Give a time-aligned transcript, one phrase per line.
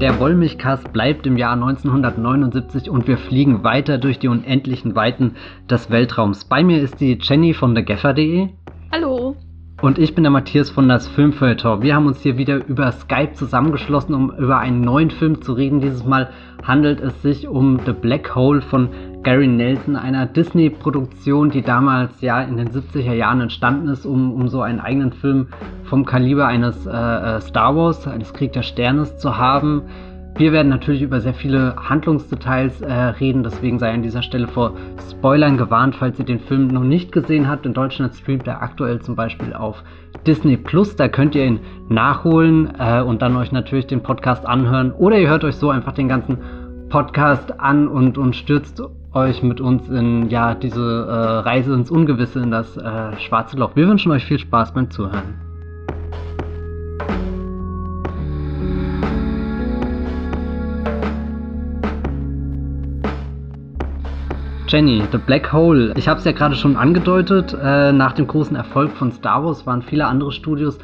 [0.00, 5.36] Der Wollmilchcast bleibt im Jahr 1979 und wir fliegen weiter durch die unendlichen Weiten
[5.68, 6.46] des Weltraums.
[6.46, 8.48] Bei mir ist die Jenny von thegaffer.de.
[8.90, 9.36] Hallo.
[9.82, 11.82] Und ich bin der Matthias von das Filmfeuilleton.
[11.82, 15.82] Wir haben uns hier wieder über Skype zusammengeschlossen, um über einen neuen Film zu reden.
[15.82, 16.30] Dieses Mal
[16.62, 18.88] handelt es sich um The Black Hole von
[19.22, 24.48] Gary Nelson, einer Disney-Produktion, die damals ja in den 70er Jahren entstanden ist, um, um
[24.48, 25.48] so einen eigenen Film
[25.84, 29.82] vom Kaliber eines äh, äh, Star Wars, eines Krieg der Sternes zu haben.
[30.36, 34.72] Wir werden natürlich über sehr viele Handlungsdetails äh, reden, deswegen sei an dieser Stelle vor
[35.10, 37.66] Spoilern gewarnt, falls ihr den Film noch nicht gesehen habt.
[37.66, 39.82] In Deutschland streamt er aktuell zum Beispiel auf
[40.26, 41.60] Disney Plus, da könnt ihr ihn
[41.90, 44.92] nachholen äh, und dann euch natürlich den Podcast anhören.
[44.92, 46.38] Oder ihr hört euch so einfach den ganzen
[46.88, 48.82] Podcast an und, und stürzt
[49.12, 53.74] euch mit uns in ja diese äh, Reise ins Ungewisse, in das äh, schwarze Loch.
[53.74, 55.40] Wir wünschen euch viel Spaß beim Zuhören.
[64.68, 65.92] Jenny, The Black Hole.
[65.96, 67.56] Ich habe es ja gerade schon angedeutet.
[67.60, 70.78] Äh, nach dem großen Erfolg von Star Wars waren viele andere Studios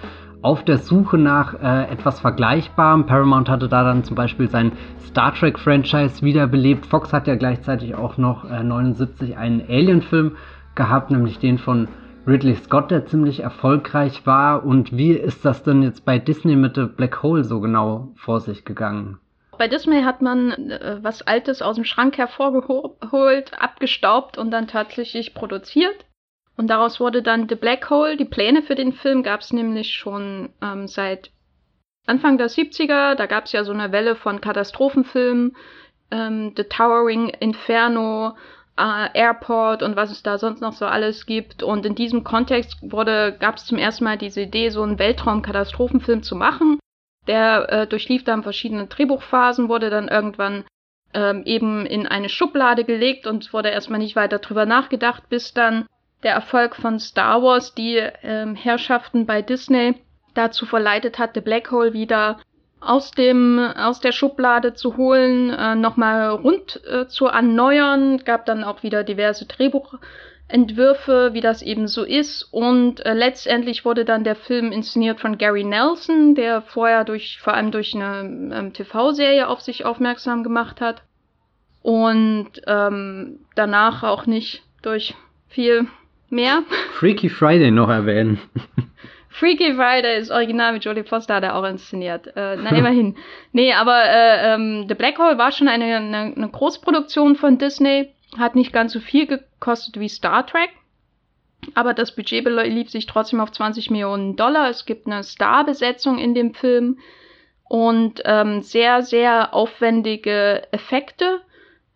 [0.47, 3.05] auf der Suche nach äh, etwas Vergleichbarem.
[3.05, 4.71] Paramount hatte da dann zum Beispiel sein
[5.05, 6.87] Star Trek-Franchise wiederbelebt.
[6.87, 10.37] Fox hat ja gleichzeitig auch noch äh, 79 einen Alien-Film
[10.77, 11.89] gehabt, nämlich den von
[12.29, 14.65] Ridley Scott, der ziemlich erfolgreich war.
[14.65, 18.39] Und wie ist das denn jetzt bei Disney mit The Black Hole so genau vor
[18.39, 19.19] sich gegangen?
[19.59, 25.35] Bei Disney hat man äh, was Altes aus dem Schrank hervorgeholt, abgestaubt und dann tatsächlich
[25.35, 26.05] produziert.
[26.57, 28.17] Und daraus wurde dann The Black Hole.
[28.17, 31.31] Die Pläne für den Film gab es nämlich schon ähm, seit
[32.07, 35.57] Anfang der 70er, da gab es ja so eine Welle von Katastrophenfilmen,
[36.13, 38.37] ähm, The Towering Inferno,
[38.79, 41.63] äh, Airport und was es da sonst noch so alles gibt.
[41.63, 46.23] Und in diesem Kontext wurde, gab es zum ersten Mal diese Idee, so einen Weltraum-Katastrophenfilm
[46.23, 46.79] zu machen.
[47.27, 50.65] Der äh, durchlief dann verschiedene Drehbuchphasen, wurde dann irgendwann
[51.13, 55.87] ähm, eben in eine Schublade gelegt und wurde erstmal nicht weiter drüber nachgedacht, bis dann
[56.23, 59.95] der Erfolg von Star Wars die ähm, Herrschaften bei Disney
[60.35, 62.39] dazu verleitet hat, The Black Hole wieder
[62.81, 68.19] aus dem aus der Schublade zu holen, äh, nochmal rund äh, zu erneuern.
[68.25, 72.43] Gab dann auch wieder diverse Drehbuchentwürfe, wie das eben so ist.
[72.53, 77.55] Und äh, letztendlich wurde dann der Film inszeniert von Gary Nelson, der vorher durch vor
[77.55, 81.03] allem durch eine ähm, TV-Serie auf sich aufmerksam gemacht hat
[81.87, 85.15] und ähm, danach auch nicht durch
[85.49, 85.87] viel
[86.31, 86.63] mehr.
[86.95, 88.41] Freaky Friday noch erwähnen.
[89.29, 92.29] Freaky Friday ist original mit Jodie Foster, hat er auch inszeniert.
[92.37, 93.17] Äh, na, immerhin.
[93.53, 98.15] nee, aber äh, ähm, The Black Hole war schon eine, eine, eine Großproduktion von Disney.
[98.39, 100.71] Hat nicht ganz so viel gekostet wie Star Trek.
[101.75, 104.71] Aber das Budget belief sich trotzdem auf 20 Millionen Dollar.
[104.71, 106.99] Es gibt eine Starbesetzung in dem Film
[107.69, 111.41] und ähm, sehr, sehr aufwendige Effekte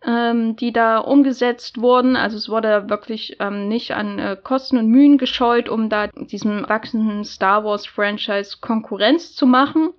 [0.05, 2.15] ähm, die da umgesetzt wurden.
[2.15, 6.67] Also es wurde wirklich ähm, nicht an äh, Kosten und Mühen gescheut, um da diesem
[6.67, 9.91] wachsenden Star Wars Franchise Konkurrenz zu machen.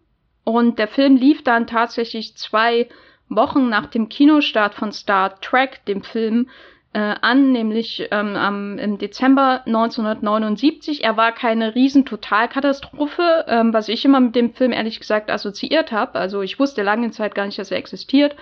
[0.45, 2.89] Und der Film lief dann tatsächlich zwei
[3.29, 6.49] Wochen nach dem Kinostart von Star Trek, dem Film,
[6.95, 11.05] äh, an, nämlich ähm, am, im Dezember 1979.
[11.05, 15.91] Er war keine riesen Totalkatastrophe, ähm, was ich immer mit dem Film ehrlich gesagt assoziiert
[15.91, 16.19] habe.
[16.19, 18.37] Also ich wusste lange Zeit gar nicht, dass er existiert.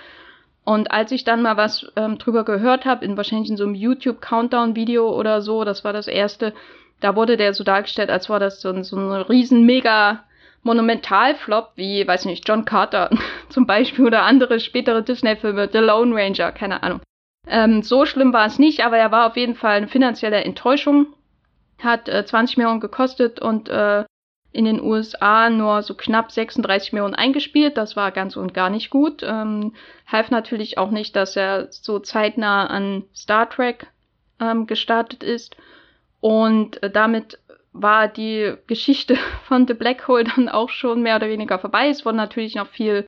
[0.63, 3.75] Und als ich dann mal was ähm, drüber gehört habe, in wahrscheinlich in so einem
[3.75, 6.53] YouTube-Countdown-Video oder so, das war das erste,
[6.99, 10.23] da wurde der so dargestellt, als war das so ein, so ein riesen mega
[10.63, 13.09] Monumentalflop, wie, weiß nicht, John Carter
[13.49, 17.01] zum Beispiel oder andere spätere Disney-Filme, The Lone Ranger, keine Ahnung.
[17.47, 21.07] Ähm, so schlimm war es nicht, aber er war auf jeden Fall eine finanzielle Enttäuschung.
[21.79, 24.05] Hat äh, 20 Millionen gekostet und äh,
[24.53, 27.77] in den USA nur so knapp 36 Millionen eingespielt.
[27.77, 29.23] Das war ganz und gar nicht gut.
[29.23, 29.73] Ähm,
[30.07, 33.87] half natürlich auch nicht, dass er so zeitnah an Star Trek
[34.39, 35.55] ähm, gestartet ist.
[36.19, 37.39] Und äh, damit
[37.71, 41.89] war die Geschichte von The Black Hole dann auch schon mehr oder weniger vorbei.
[41.89, 43.05] Es wurde natürlich noch viel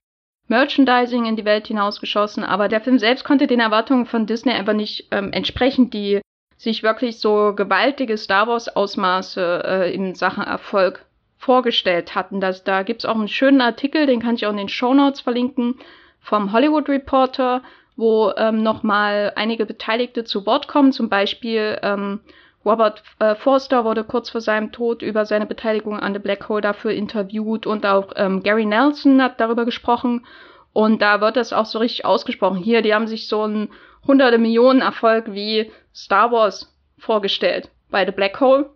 [0.48, 4.74] Merchandising in die Welt hinausgeschossen, aber der Film selbst konnte den Erwartungen von Disney einfach
[4.74, 6.22] nicht ähm, entsprechen, die
[6.58, 11.06] sich wirklich so gewaltige Star Wars Ausmaße äh, in Sachen Erfolg
[11.44, 12.40] vorgestellt hatten.
[12.40, 15.22] Das, da gibt's auch einen schönen Artikel, den kann ich auch in den Show Notes
[15.22, 15.76] verlinken,
[16.22, 17.62] vom Hollywood Reporter,
[17.98, 20.94] wo ähm, nochmal einige Beteiligte zu Wort kommen.
[20.94, 22.22] Zum Beispiel ähm,
[22.66, 26.62] Robert äh, Forster wurde kurz vor seinem Tod über seine Beteiligung an The Black Hole
[26.62, 30.26] dafür interviewt und auch ähm, Gary Nelson hat darüber gesprochen.
[30.72, 32.58] Und da wird das auch so richtig ausgesprochen.
[32.58, 33.70] Hier, die haben sich so einen
[34.08, 38.70] hunderte Millionen Erfolg wie Star Wars vorgestellt bei The Black Hole.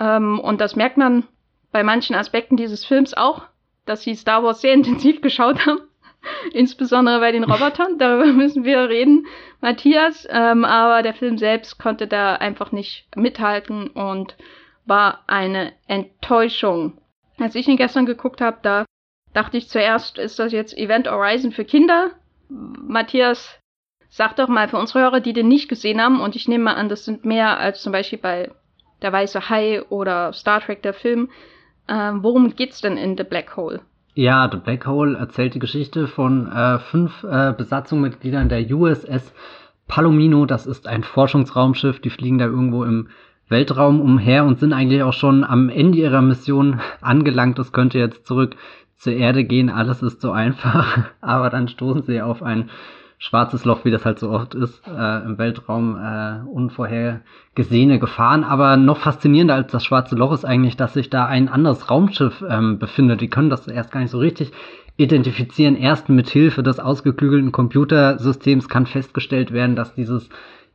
[0.00, 1.24] Ähm, und das merkt man
[1.76, 3.42] bei manchen Aspekten dieses Films auch,
[3.84, 5.80] dass sie Star Wars sehr intensiv geschaut haben.
[6.54, 9.26] Insbesondere bei den Robotern, darüber müssen wir reden,
[9.60, 10.26] Matthias.
[10.30, 14.38] Ähm, aber der Film selbst konnte da einfach nicht mithalten und
[14.86, 16.96] war eine Enttäuschung.
[17.38, 18.86] Als ich ihn gestern geguckt habe, da
[19.34, 22.12] dachte ich zuerst, ist das jetzt Event Horizon für Kinder?
[22.48, 23.60] Matthias,
[24.08, 26.76] sag doch mal für unsere Hörer, die den nicht gesehen haben, und ich nehme mal
[26.76, 28.50] an, das sind mehr als zum Beispiel bei
[29.02, 31.28] Der Weiße Hai oder Star Trek der Film.
[31.88, 33.80] Äh, worum geht's denn in The Black Hole?
[34.14, 39.32] Ja, The Black Hole erzählt die Geschichte von äh, fünf äh, Besatzungsmitgliedern der USS
[39.88, 40.46] Palomino.
[40.46, 42.00] Das ist ein Forschungsraumschiff.
[42.00, 43.08] Die fliegen da irgendwo im
[43.48, 47.58] Weltraum umher und sind eigentlich auch schon am Ende ihrer Mission angelangt.
[47.58, 48.56] Das könnte jetzt zurück
[48.96, 49.70] zur Erde gehen.
[49.70, 51.10] Alles ist so einfach.
[51.20, 52.70] Aber dann stoßen sie auf ein
[53.18, 58.44] schwarzes Loch, wie das halt so oft ist, äh, im Weltraum äh, unvorhergesehene Gefahren.
[58.44, 62.44] Aber noch faszinierender als das schwarze Loch ist eigentlich, dass sich da ein anderes Raumschiff
[62.48, 63.20] ähm, befindet.
[63.20, 64.52] Die können das erst gar nicht so richtig
[64.96, 65.76] identifizieren.
[65.76, 70.28] Erst mit Hilfe des ausgeklügelten Computersystems kann festgestellt werden, dass dieses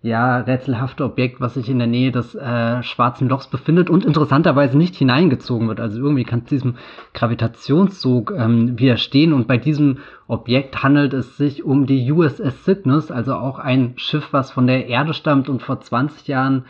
[0.03, 4.75] ja, rätselhafte Objekt, was sich in der Nähe des äh, schwarzen Lochs befindet und interessanterweise
[4.75, 5.79] nicht hineingezogen wird.
[5.79, 6.77] Also irgendwie kann es diesem
[7.13, 9.31] Gravitationszug ähm, widerstehen.
[9.31, 14.29] Und bei diesem Objekt handelt es sich um die USS Cygnus, also auch ein Schiff,
[14.31, 16.65] was von der Erde stammt und vor 20 Jahren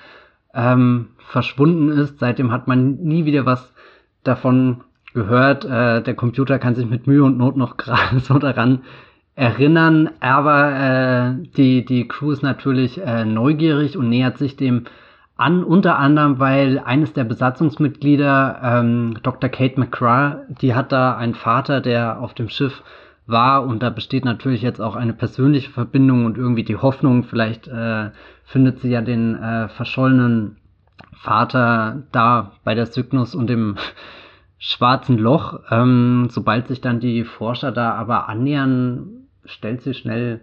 [0.54, 2.20] ähm, verschwunden ist.
[2.20, 3.74] Seitdem hat man nie wieder was
[4.26, 4.82] davon
[5.14, 5.64] gehört.
[5.64, 8.82] Äh, der Computer kann sich mit Mühe und Not noch gerade so daran
[9.36, 14.86] erinnern, aber äh, die, die Crew ist natürlich äh, neugierig und nähert sich dem
[15.38, 19.50] an, unter anderem, weil eines der Besatzungsmitglieder, ähm, Dr.
[19.50, 22.84] Kate McCraw, die hat da einen Vater, der auf dem Schiff
[23.26, 27.68] war und da besteht natürlich jetzt auch eine persönliche Verbindung und irgendwie die Hoffnung, vielleicht
[27.68, 28.12] äh,
[28.44, 30.58] findet sie ja den äh, verschollenen
[31.14, 33.78] Vater da bei der Cygnus und dem
[34.60, 35.62] schwarzen Loch.
[35.72, 40.42] Ähm, sobald sich dann die Forscher da aber annähern, stellt sich schnell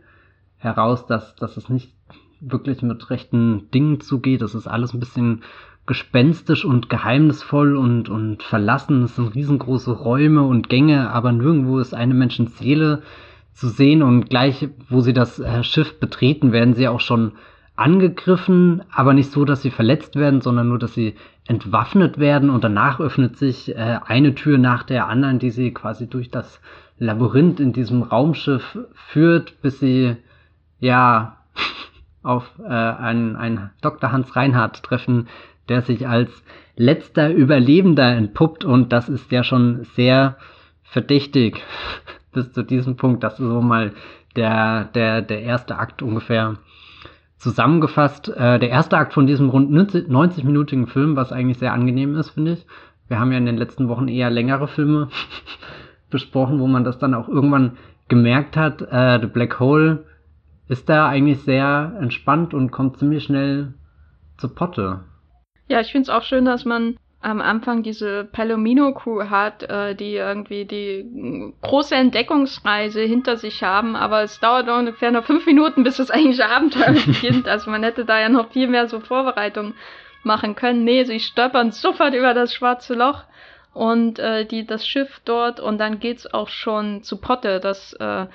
[0.56, 1.92] heraus, dass, dass es nicht
[2.40, 4.42] wirklich mit rechten Dingen zugeht.
[4.42, 5.42] Das ist alles ein bisschen
[5.86, 9.02] gespenstisch und geheimnisvoll und, und verlassen.
[9.04, 13.02] Es sind riesengroße Räume und Gänge, aber nirgendwo ist eine Menschenseele
[13.54, 17.32] zu sehen und gleich, wo sie das äh, Schiff betreten, werden sie auch schon
[17.74, 21.14] angegriffen, aber nicht so, dass sie verletzt werden, sondern nur, dass sie
[21.46, 26.06] entwaffnet werden und danach öffnet sich äh, eine Tür nach der anderen, die sie quasi
[26.06, 26.60] durch das
[26.98, 30.16] Labyrinth in diesem Raumschiff führt, bis sie
[30.80, 31.38] ja
[32.22, 34.12] auf äh, einen, einen Dr.
[34.12, 35.28] Hans Reinhardt treffen,
[35.68, 36.30] der sich als
[36.76, 40.36] letzter Überlebender entpuppt und das ist ja schon sehr
[40.82, 41.62] verdächtig
[42.32, 43.22] bis zu diesem Punkt.
[43.22, 43.92] Das ist so mal
[44.36, 46.56] der, der, der erste Akt ungefähr
[47.38, 48.28] zusammengefasst.
[48.28, 52.52] Äh, der erste Akt von diesem rund 90-minütigen Film, was eigentlich sehr angenehm ist, finde
[52.52, 52.66] ich.
[53.08, 55.08] Wir haben ja in den letzten Wochen eher längere Filme
[56.10, 57.76] besprochen, wo man das dann auch irgendwann
[58.08, 58.82] gemerkt hat.
[58.82, 60.04] Äh, The Black Hole
[60.68, 63.74] ist da eigentlich sehr entspannt und kommt ziemlich schnell
[64.36, 65.00] zur Potte.
[65.68, 70.14] Ja, ich finde es auch schön, dass man am Anfang diese Palomino-Crew hat, äh, die
[70.14, 75.96] irgendwie die große Entdeckungsreise hinter sich haben, aber es dauert ungefähr noch fünf Minuten, bis
[75.96, 77.48] das eigentliche Abenteuer beginnt.
[77.48, 79.74] Also man hätte da ja noch viel mehr so Vorbereitungen
[80.22, 80.84] machen können.
[80.84, 83.24] Nee, sie stolpern sofort über das schwarze Loch
[83.78, 87.60] und äh, die das Schiff dort und dann geht's auch schon zu Potte.
[87.60, 88.26] Das äh,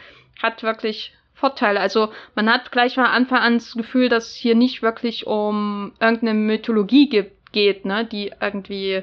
[0.41, 1.81] hat wirklich Vorteile.
[1.81, 5.91] Also man hat gleich von Anfang an das Gefühl, dass es hier nicht wirklich um
[5.99, 9.01] irgendeine Mythologie gibt, geht, ne, die irgendwie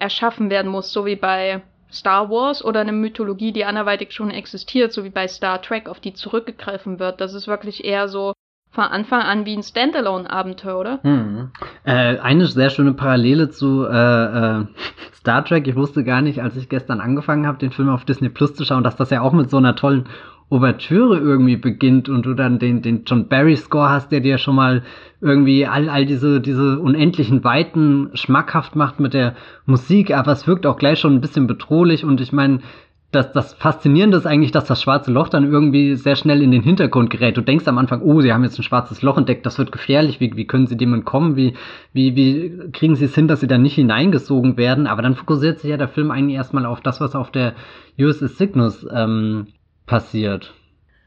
[0.00, 1.60] erschaffen werden muss, so wie bei
[1.92, 6.00] Star Wars oder eine Mythologie, die anderweitig schon existiert, so wie bei Star Trek, auf
[6.00, 7.20] die zurückgegriffen wird.
[7.20, 8.32] Das ist wirklich eher so
[8.78, 11.00] von Anfang an wie ein Standalone-Abenteuer, oder?
[11.02, 11.50] Hm.
[11.82, 14.66] Äh, eine sehr schöne Parallele zu äh, äh,
[15.14, 15.66] Star Trek.
[15.66, 18.64] Ich wusste gar nicht, als ich gestern angefangen habe, den Film auf Disney Plus zu
[18.64, 20.04] schauen, dass das ja auch mit so einer tollen
[20.48, 24.54] Ouvertüre irgendwie beginnt und du dann den, den John Barry Score hast, der dir schon
[24.54, 24.84] mal
[25.20, 29.34] irgendwie all, all diese, diese unendlichen Weiten schmackhaft macht mit der
[29.66, 32.60] Musik, aber es wirkt auch gleich schon ein bisschen bedrohlich und ich meine,
[33.10, 36.62] das, das Faszinierende ist eigentlich, dass das schwarze Loch dann irgendwie sehr schnell in den
[36.62, 37.38] Hintergrund gerät.
[37.38, 40.20] Du denkst am Anfang, oh, sie haben jetzt ein schwarzes Loch entdeckt, das wird gefährlich,
[40.20, 41.54] wie, wie können sie dem entkommen, wie,
[41.94, 45.58] wie, wie kriegen sie es hin, dass sie da nicht hineingesogen werden, aber dann fokussiert
[45.58, 47.54] sich ja der Film eigentlich erstmal auf das, was auf der
[47.98, 49.46] USS Cygnus ähm,
[49.86, 50.52] passiert.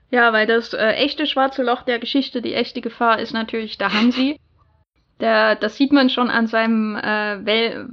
[0.10, 3.94] Ja, weil das äh, echte schwarze Loch der Geschichte, die echte Gefahr ist natürlich der
[3.94, 4.40] Hansi.
[5.20, 7.86] Der, das sieht man schon an seinem äh,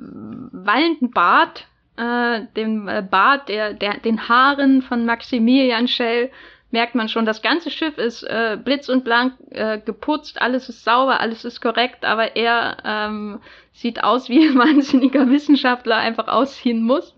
[0.50, 6.30] wallenden Bart, äh, dem äh, Bart, der, der, den Haaren von Maximilian Schell,
[6.70, 10.84] merkt man schon, das ganze Schiff ist äh, blitz und blank äh, geputzt, alles ist
[10.84, 13.40] sauber, alles ist korrekt, aber er ähm,
[13.72, 17.14] sieht aus wie ein wahnsinniger Wissenschaftler einfach aussehen muss.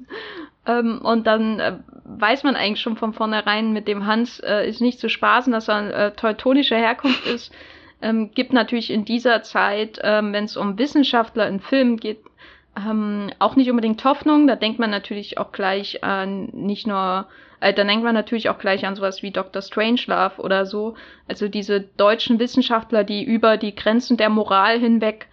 [0.66, 4.80] Ähm, und dann äh, weiß man eigentlich schon von vornherein, mit dem Hans äh, ist
[4.80, 7.52] nicht zu spaßen, dass er äh, teutonischer Herkunft ist.
[8.02, 12.20] Ähm, gibt natürlich in dieser Zeit, ähm, wenn es um Wissenschaftler in Filmen geht,
[12.76, 14.46] ähm, auch nicht unbedingt Hoffnung.
[14.46, 17.26] Da denkt man natürlich auch gleich an nicht nur,
[17.60, 19.62] äh, da denkt man natürlich auch gleich an sowas wie Dr.
[19.62, 20.94] Strangelove oder so.
[21.28, 25.26] Also diese deutschen Wissenschaftler, die über die Grenzen der Moral hinweg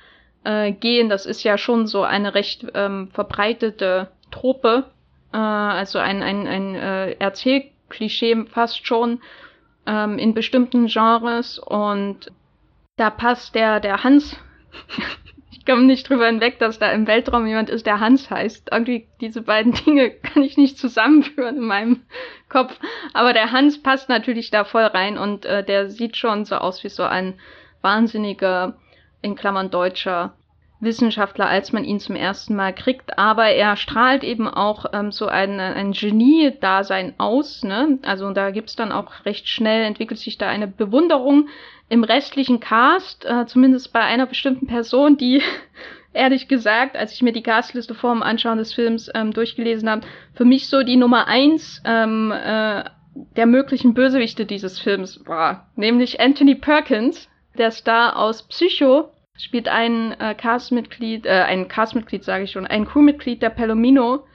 [0.44, 4.86] äh, gehen, das ist ja schon so eine recht ähm, verbreitete Trope.
[5.34, 9.22] Äh, also ein, ein, ein äh, Erzählklischee fast schon
[9.86, 12.32] ähm, in bestimmten Genres und
[12.98, 14.36] da passt der, der Hans
[15.68, 18.70] komme nicht drüber hinweg, dass da im Weltraum jemand ist, der Hans heißt.
[18.72, 22.02] Irgendwie diese beiden Dinge kann ich nicht zusammenführen in meinem
[22.50, 22.76] Kopf.
[23.14, 26.84] Aber der Hans passt natürlich da voll rein und äh, der sieht schon so aus
[26.84, 27.36] wie so ein
[27.82, 28.78] wahnsinniger,
[29.22, 30.34] in Klammern deutscher
[30.80, 35.26] Wissenschaftler, als man ihn zum ersten Mal kriegt, aber er strahlt eben auch ähm, so
[35.26, 37.64] ein, ein Genie-Dasein aus.
[37.64, 37.98] Ne?
[38.04, 41.50] Also da gibt's dann auch recht schnell, entwickelt sich da eine Bewunderung
[41.90, 45.42] im restlichen Cast, äh, zumindest bei einer bestimmten Person, die
[46.14, 50.08] ehrlich gesagt, als ich mir die Castliste vor dem Anschauen des Films ähm, durchgelesen habe,
[50.34, 52.84] für mich so die Nummer eins ähm, äh,
[53.36, 60.20] der möglichen Bösewichte dieses Films war, nämlich Anthony Perkins, der Star aus Psycho, spielt ein
[60.20, 64.26] äh, Castmitglied, äh, ein Castmitglied sage ich schon, ein Crewmitglied der Palomino,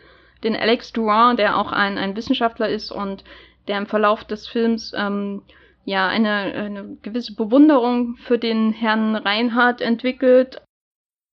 [0.42, 3.24] den Alex Durand, der auch ein, ein Wissenschaftler ist und
[3.68, 5.42] der im Verlauf des Films ähm,
[5.84, 10.62] ja eine, eine gewisse Bewunderung für den Herrn Reinhardt entwickelt.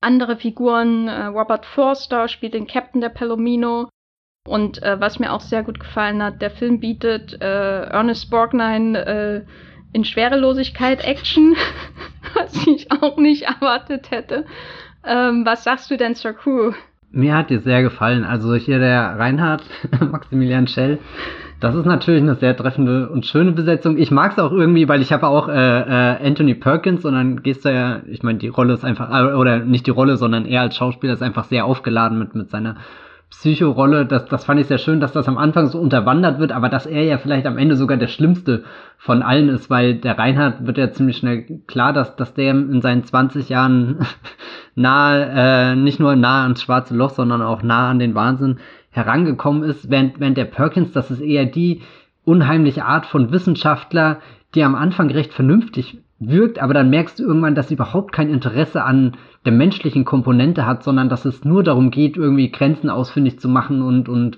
[0.01, 3.89] Andere Figuren, äh, Robert Forster spielt den Captain der Palomino.
[4.47, 9.05] Und äh, was mir auch sehr gut gefallen hat, der Film bietet äh, Ernest Borgnine
[9.05, 9.45] äh,
[9.91, 11.55] in Schwerelosigkeit Action,
[12.33, 14.45] was ich auch nicht erwartet hätte.
[15.05, 16.73] Ähm, was sagst du denn zur Crew?
[17.11, 18.23] Mir hat dir sehr gefallen.
[18.23, 19.63] Also hier der Reinhard,
[19.99, 20.99] Maximilian Schell,
[21.59, 23.97] das ist natürlich eine sehr treffende und schöne Besetzung.
[23.97, 27.43] Ich mag es auch irgendwie, weil ich habe auch äh, äh, Anthony Perkins und dann
[27.43, 30.45] gehst du ja, ich meine, die Rolle ist einfach, äh, oder nicht die Rolle, sondern
[30.45, 32.77] er als Schauspieler ist einfach sehr aufgeladen mit, mit seiner
[33.29, 34.05] Psycho-Rolle.
[34.05, 36.85] Das, das fand ich sehr schön, dass das am Anfang so unterwandert wird, aber dass
[36.85, 38.63] er ja vielleicht am Ende sogar der Schlimmste
[38.97, 42.81] von allen ist, weil der Reinhard wird ja ziemlich schnell klar, dass, dass der in
[42.81, 43.99] seinen 20 Jahren
[44.75, 48.59] nahe, äh, nicht nur nahe ans schwarze Loch, sondern auch nahe an den Wahnsinn
[48.91, 51.81] herangekommen ist, während, während der Perkins, das ist eher die
[52.25, 54.19] unheimliche Art von Wissenschaftler,
[54.55, 58.29] die am Anfang recht vernünftig wirkt, aber dann merkst du irgendwann, dass sie überhaupt kein
[58.29, 59.15] Interesse an
[59.45, 63.81] der menschlichen Komponente hat, sondern dass es nur darum geht, irgendwie Grenzen ausfindig zu machen
[63.81, 64.37] und, und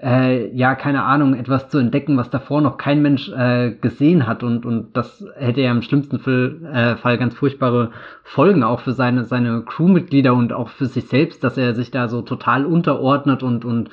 [0.00, 4.42] äh, ja, keine Ahnung, etwas zu entdecken, was davor noch kein Mensch äh, gesehen hat.
[4.42, 7.90] Und, und das hätte ja im schlimmsten Fall, äh, Fall ganz furchtbare
[8.22, 12.08] Folgen auch für seine, seine Crewmitglieder und auch für sich selbst, dass er sich da
[12.08, 13.90] so total unterordnet und, und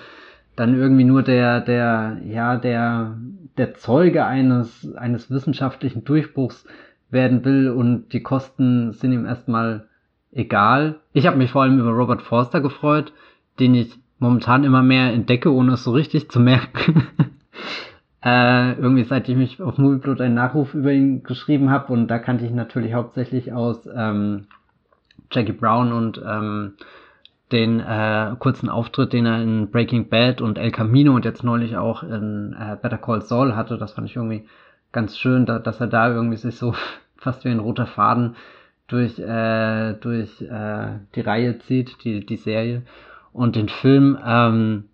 [0.55, 3.17] dann irgendwie nur der, der, ja, der,
[3.57, 6.65] der Zeuge eines, eines wissenschaftlichen Durchbruchs
[7.09, 9.88] werden will und die Kosten sind ihm erstmal
[10.31, 10.95] egal.
[11.13, 13.12] Ich habe mich vor allem über Robert Forster gefreut,
[13.59, 17.07] den ich momentan immer mehr entdecke, ohne es so richtig zu merken.
[18.24, 22.19] äh, irgendwie seit ich mich auf Movieblood einen Nachruf über ihn geschrieben habe und da
[22.19, 24.48] kannte ich natürlich hauptsächlich aus ähm,
[25.31, 26.74] Jackie Brown und ähm,
[27.51, 31.77] den äh, kurzen Auftritt, den er in Breaking Bad und El Camino und jetzt neulich
[31.77, 33.77] auch in äh, Better Call Saul hatte.
[33.77, 34.48] Das fand ich irgendwie
[34.91, 36.74] ganz schön, da, dass er da irgendwie sich so
[37.17, 38.36] fast wie ein roter Faden
[38.88, 42.84] durch, äh, durch äh, die Reihe zieht, die, die Serie
[43.36, 44.18] und den Film.
[44.25, 44.86] Ähm,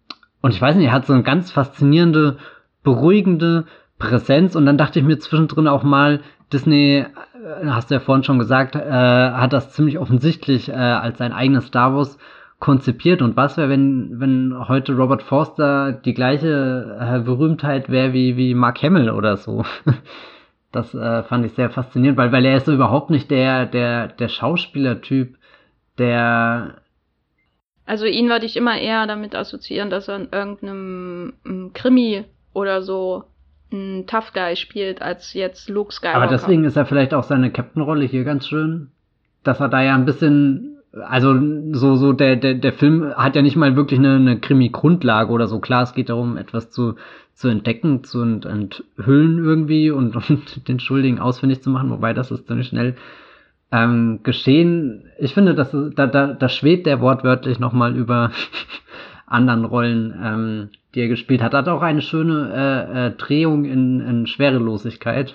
[0.41, 2.37] und ich weiß nicht, er hat so eine ganz faszinierende,
[2.83, 3.65] beruhigende
[3.99, 4.55] Präsenz.
[4.55, 6.21] Und dann dachte ich mir zwischendrin auch mal,
[6.51, 11.19] Disney, äh, hast du ja vorhin schon gesagt, äh, hat das ziemlich offensichtlich äh, als
[11.19, 12.17] sein eigenes Star Wars
[12.59, 13.21] konzipiert.
[13.21, 18.53] Und was wäre, wenn, wenn heute Robert Forster die gleiche äh, Berühmtheit wäre wie, wie
[18.55, 19.63] Mark Hamill oder so?
[20.71, 24.07] das äh, fand ich sehr faszinierend, weil, weil er ist so überhaupt nicht der, der,
[24.07, 25.37] der Schauspielertyp,
[25.97, 26.80] der
[27.91, 32.83] also ihn würde ich immer eher damit assoziieren, dass er in irgendeinem mm, Krimi oder
[32.83, 33.25] so
[33.69, 36.21] ein Tough Guy spielt, als jetzt Luke Skywalker.
[36.21, 38.91] Aber deswegen ist er vielleicht auch seine Captain-Rolle hier ganz schön,
[39.43, 41.37] dass er da ja ein bisschen, also
[41.73, 45.47] so, so der, der, der Film hat ja nicht mal wirklich eine, eine Krimi-Grundlage oder
[45.47, 45.59] so.
[45.59, 46.95] Klar, es geht darum, etwas zu,
[47.33, 52.47] zu entdecken, zu enthüllen irgendwie und, und den Schuldigen ausfindig zu machen, wobei das ist
[52.47, 52.95] ziemlich schnell
[53.71, 55.05] ähm, geschehen.
[55.17, 58.31] Ich finde, dass da, da, da schwebt der wortwörtlich nochmal über
[59.27, 61.53] anderen Rollen, ähm, die er gespielt hat.
[61.53, 65.33] Hat auch eine schöne äh, äh, Drehung in, in Schwerelosigkeit.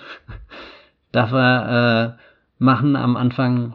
[1.11, 2.21] Darf er äh,
[2.59, 3.73] machen am Anfang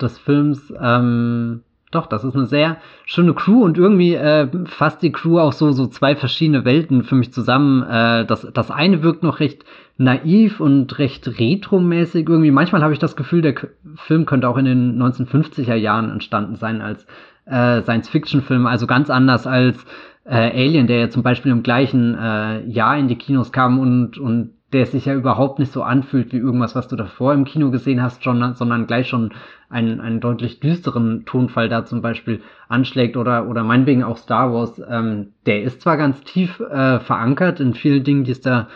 [0.00, 0.72] des Films.
[0.80, 5.52] Ähm, doch, das ist eine sehr schöne Crew und irgendwie äh, fasst die Crew auch
[5.52, 7.82] so, so zwei verschiedene Welten für mich zusammen.
[7.82, 9.64] Äh, das, das eine wirkt noch recht
[9.96, 12.50] naiv und recht retromäßig irgendwie.
[12.50, 13.54] Manchmal habe ich das Gefühl, der
[13.96, 17.06] Film könnte auch in den 1950er Jahren entstanden sein als
[17.44, 19.84] äh, Science-Fiction-Film, also ganz anders als
[20.24, 24.18] äh, Alien, der ja zum Beispiel im gleichen äh, Jahr in die Kinos kam und,
[24.18, 27.70] und der sich ja überhaupt nicht so anfühlt wie irgendwas, was du davor im Kino
[27.70, 29.32] gesehen hast, schon, sondern gleich schon
[29.68, 34.80] einen, einen deutlich düsteren Tonfall da zum Beispiel anschlägt oder, oder meinetwegen auch Star Wars.
[34.88, 38.68] Ähm, der ist zwar ganz tief äh, verankert in vielen Dingen, die es da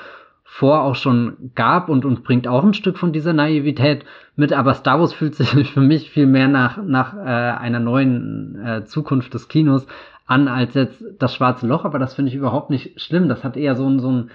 [0.56, 4.72] vor auch schon gab und, und bringt auch ein Stück von dieser Naivität mit, aber
[4.72, 9.34] Star Wars fühlt sich für mich viel mehr nach, nach äh, einer neuen äh, Zukunft
[9.34, 9.86] des Kinos
[10.24, 13.28] an als jetzt das Schwarze Loch, aber das finde ich überhaupt nicht schlimm.
[13.28, 14.30] Das hat eher so, ein so ein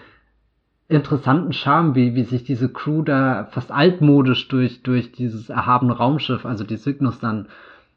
[0.87, 6.45] interessanten Charme, wie, wie sich diese Crew da fast altmodisch durch, durch dieses erhabene Raumschiff,
[6.45, 7.47] also die Cygnus dann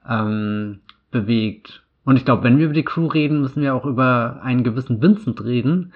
[0.09, 1.83] ähm, bewegt.
[2.07, 5.03] Und ich glaube, wenn wir über die Crew reden, müssen wir auch über einen gewissen
[5.03, 5.93] Vincent reden.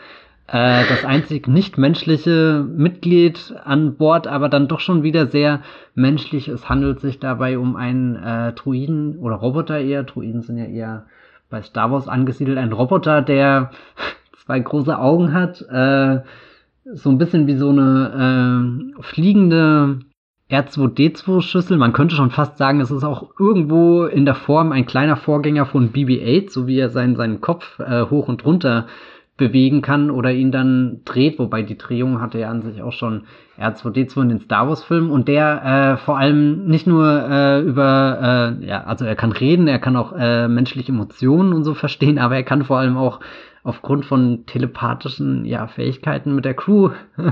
[0.51, 5.61] Äh, das einzig nicht-menschliche Mitglied an Bord, aber dann doch schon wieder sehr
[5.95, 6.49] menschlich.
[6.49, 10.05] Es handelt sich dabei um einen äh, Druiden oder Roboter eher.
[10.05, 11.05] Druiden sind ja eher
[11.51, 12.57] bei Star Wars angesiedelt.
[12.57, 13.73] Ein Roboter, der
[14.47, 16.21] zwei große Augen hat, äh,
[16.95, 19.99] so ein bisschen wie so eine äh, fliegende
[20.51, 21.77] R2D2-Schüssel.
[21.77, 25.67] Man könnte schon fast sagen, es ist auch irgendwo in der Form ein kleiner Vorgänger
[25.67, 28.87] von BB-8, so wie er seinen, seinen Kopf äh, hoch und runter
[29.39, 33.23] bewegen kann oder ihn dann dreht, wobei die Drehung hatte ja an sich auch schon
[33.59, 38.57] R2D2 in den Star Wars Filmen und der äh, vor allem nicht nur äh, über,
[38.61, 42.19] äh, ja, also er kann reden, er kann auch äh, menschliche Emotionen und so verstehen,
[42.19, 43.21] aber er kann vor allem auch
[43.63, 46.91] aufgrund von telepathischen ja, Fähigkeiten mit der Crew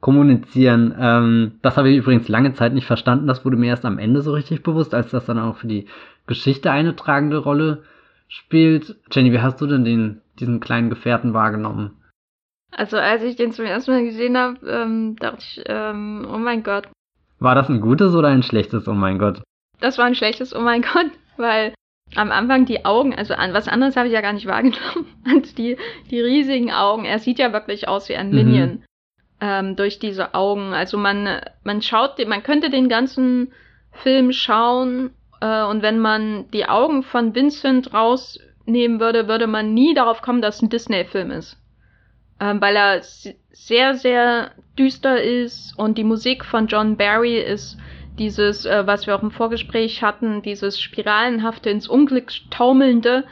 [0.00, 0.94] kommunizieren.
[0.98, 3.26] Ähm, das habe ich übrigens lange Zeit nicht verstanden.
[3.26, 5.86] Das wurde mir erst am Ende so richtig bewusst, als das dann auch für die
[6.26, 7.84] Geschichte eine tragende Rolle
[8.28, 8.96] spielt.
[9.12, 12.00] Jenny, wie hast du denn den, diesen kleinen Gefährten wahrgenommen?
[12.70, 16.62] Also als ich den zum ersten Mal gesehen habe, ähm, dachte ich, ähm, oh mein
[16.62, 16.88] Gott.
[17.38, 19.42] War das ein gutes oder ein schlechtes Oh mein Gott?
[19.80, 21.74] Das war ein schlechtes Oh mein Gott, weil
[22.16, 25.54] am Anfang die Augen, also an was anderes habe ich ja gar nicht wahrgenommen, als
[25.54, 25.76] die,
[26.10, 27.04] die riesigen Augen.
[27.04, 28.34] Er sieht ja wirklich aus wie ein mhm.
[28.34, 28.82] Minion mhm.
[29.40, 30.72] ähm, durch diese Augen.
[30.72, 33.52] Also man, man schaut, man könnte den ganzen
[33.92, 37.92] Film schauen äh, und wenn man die Augen von Vincent
[38.64, 41.56] rausnehmen würde, würde man nie darauf kommen, dass es ein Disney-Film ist.
[42.40, 43.00] Ähm, weil er
[43.52, 47.78] sehr, sehr düster ist und die Musik von John Barry ist
[48.18, 53.24] dieses, äh, was wir auch im Vorgespräch hatten, dieses spiralenhafte ins Unglück taumelnde,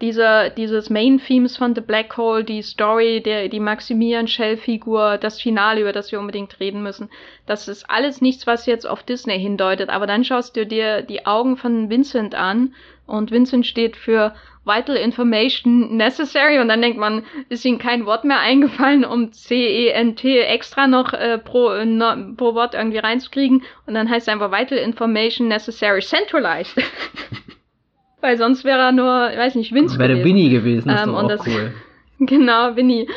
[0.00, 5.92] dieser, dieses Main-Themes von The Black Hole, die Story, der, die Maximilian-Shell-Figur, das Finale, über
[5.92, 7.10] das wir unbedingt reden müssen.
[7.46, 9.90] Das ist alles nichts, was jetzt auf Disney hindeutet.
[9.90, 12.74] Aber dann schaust du dir die Augen von Vincent an
[13.08, 18.24] und Vincent steht für Vital Information Necessary und dann denkt man, ist ihnen kein Wort
[18.24, 23.94] mehr eingefallen, um C-E-N-T extra noch äh, pro, äh, no, pro Wort irgendwie reinzukriegen und
[23.94, 26.76] dann heißt es einfach Vital Information Necessary Centralized.
[28.20, 31.14] Weil sonst wäre er nur, ich weiß nicht, Vince Wäre der Winnie gewesen, ist ähm,
[31.14, 31.72] auch das, cool.
[32.20, 33.08] Genau, Winnie.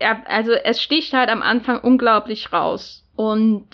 [0.00, 3.66] Ja, also es sticht halt am Anfang unglaublich raus und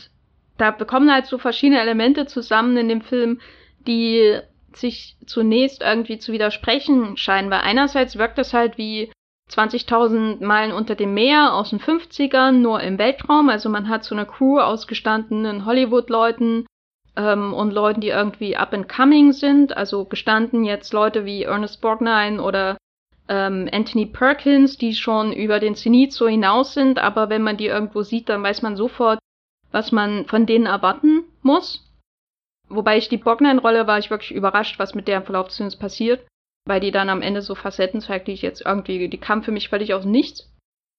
[0.58, 3.40] da bekommen halt so verschiedene Elemente zusammen in dem Film,
[3.86, 4.38] die
[4.76, 9.10] sich zunächst irgendwie zu widersprechen scheinen, weil einerseits wirkt es halt wie
[9.50, 13.48] 20.000 Meilen unter dem Meer aus den 50ern, nur im Weltraum.
[13.48, 16.66] Also man hat so eine Crew aus gestandenen Hollywood-Leuten
[17.16, 19.76] ähm, und Leuten, die irgendwie up and coming sind.
[19.76, 22.78] Also gestanden jetzt Leute wie Ernest Borgnine oder
[23.28, 26.98] ähm, Anthony Perkins, die schon über den Zenit so hinaus sind.
[26.98, 29.18] Aber wenn man die irgendwo sieht, dann weiß man sofort,
[29.70, 31.84] was man von denen erwarten muss.
[32.74, 35.76] Wobei ich die Bognan-Rolle war ich wirklich überrascht, was mit der im Verlauf des Films
[35.76, 36.26] passiert,
[36.66, 39.52] weil die dann am Ende so Facetten zeigt, die ich jetzt irgendwie, die kam für
[39.52, 40.50] mich völlig aus nichts.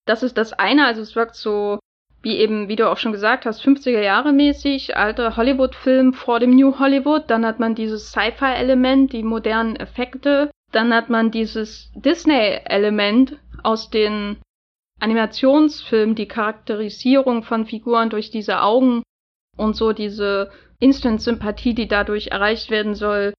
[0.05, 1.79] Das ist das eine, also es wirkt so,
[2.21, 6.55] wie eben, wie du auch schon gesagt hast, 50er Jahre mäßig, alter Hollywood-Film vor dem
[6.55, 13.37] New Hollywood, dann hat man dieses Sci-Fi-Element, die modernen Effekte, dann hat man dieses Disney-Element
[13.63, 14.37] aus den
[14.99, 19.03] Animationsfilmen, die Charakterisierung von Figuren durch diese Augen
[19.57, 20.49] und so diese
[20.83, 23.33] Instant-Sympathie, die dadurch erreicht werden soll,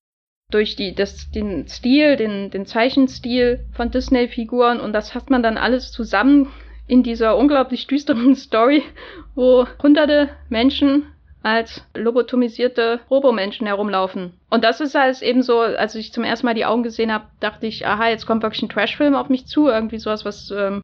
[0.50, 5.56] durch die, das, den Stil, den, den Zeichenstil von Disney-Figuren und das hat man dann
[5.56, 6.48] alles zusammen
[6.86, 8.82] in dieser unglaublich düsteren Story,
[9.34, 11.06] wo hunderte Menschen
[11.42, 14.32] als lobotomisierte Robomenschen herumlaufen.
[14.48, 17.26] Und das ist halt eben so, als ich zum ersten Mal die Augen gesehen habe,
[17.40, 20.80] dachte ich, aha, jetzt kommt wirklich ein Trashfilm auf mich zu, irgendwie sowas, was ähm,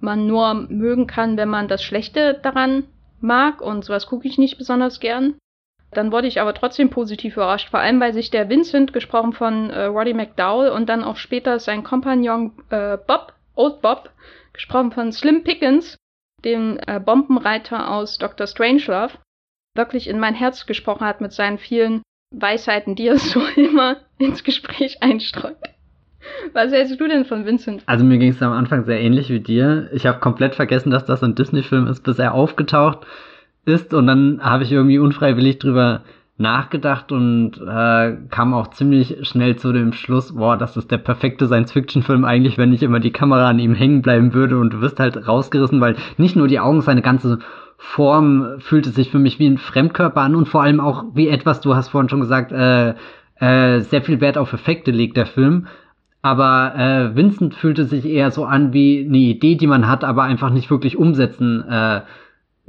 [0.00, 2.84] man nur mögen kann, wenn man das Schlechte daran
[3.20, 5.34] mag und sowas gucke ich nicht besonders gern.
[5.92, 9.70] Dann wurde ich aber trotzdem positiv überrascht, vor allem weil sich der Vincent, gesprochen von
[9.70, 14.10] äh, Roddy McDowell, und dann auch später sein Kompagnon äh, Bob, Old Bob,
[14.52, 15.96] gesprochen von Slim Pickens,
[16.44, 18.46] dem äh, Bombenreiter aus Dr.
[18.46, 19.14] Strangelove,
[19.74, 22.02] wirklich in mein Herz gesprochen hat mit seinen vielen
[22.34, 25.56] Weisheiten, die er so immer ins Gespräch einstreut.
[26.52, 27.82] Was hältst du denn von Vincent?
[27.86, 29.88] Also mir ging es am Anfang sehr ähnlich wie dir.
[29.92, 33.06] Ich habe komplett vergessen, dass das ein Disney-Film ist, bis er aufgetaucht
[33.68, 33.94] ist.
[33.94, 36.02] Und dann habe ich irgendwie unfreiwillig drüber
[36.38, 41.48] nachgedacht und äh, kam auch ziemlich schnell zu dem Schluss, boah, das ist der perfekte
[41.48, 45.00] Science-Fiction-Film eigentlich, wenn nicht immer die Kamera an ihm hängen bleiben würde und du wirst
[45.00, 47.40] halt rausgerissen, weil nicht nur die Augen, seine ganze
[47.76, 51.60] Form fühlte sich für mich wie ein Fremdkörper an und vor allem auch wie etwas,
[51.60, 52.94] du hast vorhin schon gesagt, äh,
[53.40, 55.66] äh, sehr viel Wert auf Effekte legt der Film.
[56.22, 60.24] Aber äh, Vincent fühlte sich eher so an wie eine Idee, die man hat, aber
[60.24, 62.00] einfach nicht wirklich umsetzen äh,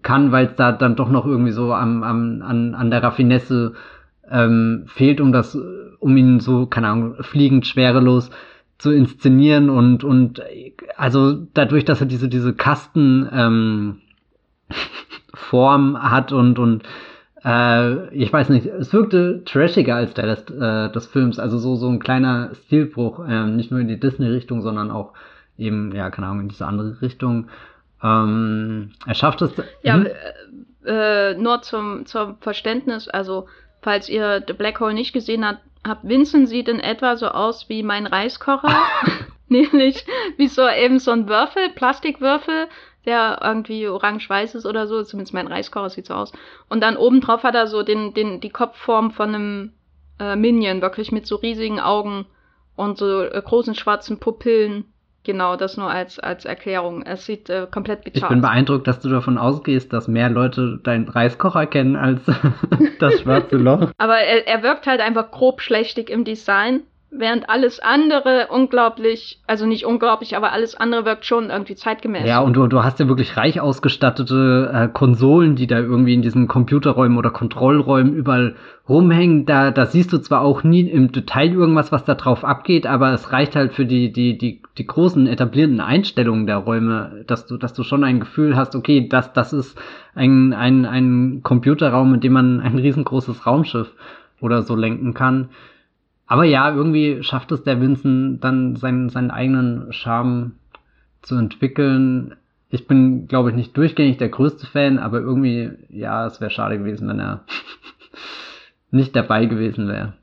[0.01, 3.73] kann, weil es da dann doch noch irgendwie so am, am, an, an der Raffinesse
[4.29, 5.57] ähm, fehlt, um das,
[5.99, 8.29] um ihn so, keine Ahnung, fliegend schwerelos
[8.77, 10.41] zu inszenieren und, und
[10.95, 13.97] also dadurch, dass er diese, diese Kasten ähm,
[15.33, 16.83] Form hat und, und
[17.43, 21.75] äh, ich weiß nicht, es wirkte trashiger als der Rest äh, des Films, also so,
[21.75, 25.13] so ein kleiner Stilbruch, äh, nicht nur in die Disney-Richtung, sondern auch
[25.57, 27.47] eben, ja, keine Ahnung, in diese andere Richtung.
[28.03, 29.51] Ähm, er schafft es.
[29.83, 30.07] Ja, hm?
[30.85, 33.47] äh, nur zum, zum Verständnis, also
[33.81, 37.69] falls ihr The Black Hole nicht gesehen habt, habt Vincent sieht in etwa so aus
[37.69, 38.75] wie mein Reiskocher.
[39.49, 40.05] Nämlich
[40.37, 42.67] wie so eben so ein Würfel, Plastikwürfel,
[43.05, 45.03] der irgendwie orange-weiß ist oder so.
[45.03, 46.31] Zumindest mein Reiskocher sieht so aus.
[46.69, 49.73] Und dann obendrauf hat er so den, den, die Kopfform von einem
[50.19, 52.27] äh, Minion, wirklich mit so riesigen Augen
[52.75, 54.85] und so äh, großen schwarzen Pupillen.
[55.25, 57.03] Genau, das nur als, als Erklärung.
[57.03, 58.29] Es sieht äh, komplett bizarr aus.
[58.29, 62.21] Ich bin beeindruckt, dass du davon ausgehst, dass mehr Leute deinen Reiskocher kennen als
[62.99, 63.89] das schwarze Loch.
[63.97, 66.81] Aber er, er wirkt halt einfach grob schlechtig im Design.
[67.11, 72.27] Während alles andere unglaublich, also nicht unglaublich, aber alles andere wirkt schon irgendwie zeitgemäß.
[72.27, 76.21] Ja, und du, du hast ja wirklich reich ausgestattete äh, Konsolen, die da irgendwie in
[76.21, 78.55] diesen Computerräumen oder Kontrollräumen überall
[78.87, 79.47] rumhängen.
[79.47, 83.11] Da, da siehst du zwar auch nie im Detail irgendwas, was da drauf abgeht, aber
[83.11, 87.57] es reicht halt für die, die, die, die großen etablierten Einstellungen der Räume, dass du,
[87.57, 89.77] dass du schon ein Gefühl hast, okay, das, das ist
[90.15, 93.93] ein, ein, ein Computerraum, in dem man ein riesengroßes Raumschiff
[94.39, 95.49] oder so lenken kann.
[96.27, 100.53] Aber ja, irgendwie schafft es der Vincent dann seinen, seinen eigenen Charme
[101.21, 102.35] zu entwickeln.
[102.69, 106.77] Ich bin, glaube ich, nicht durchgängig der größte Fan, aber irgendwie, ja, es wäre schade
[106.77, 107.43] gewesen, wenn er
[108.91, 110.13] nicht dabei gewesen wäre.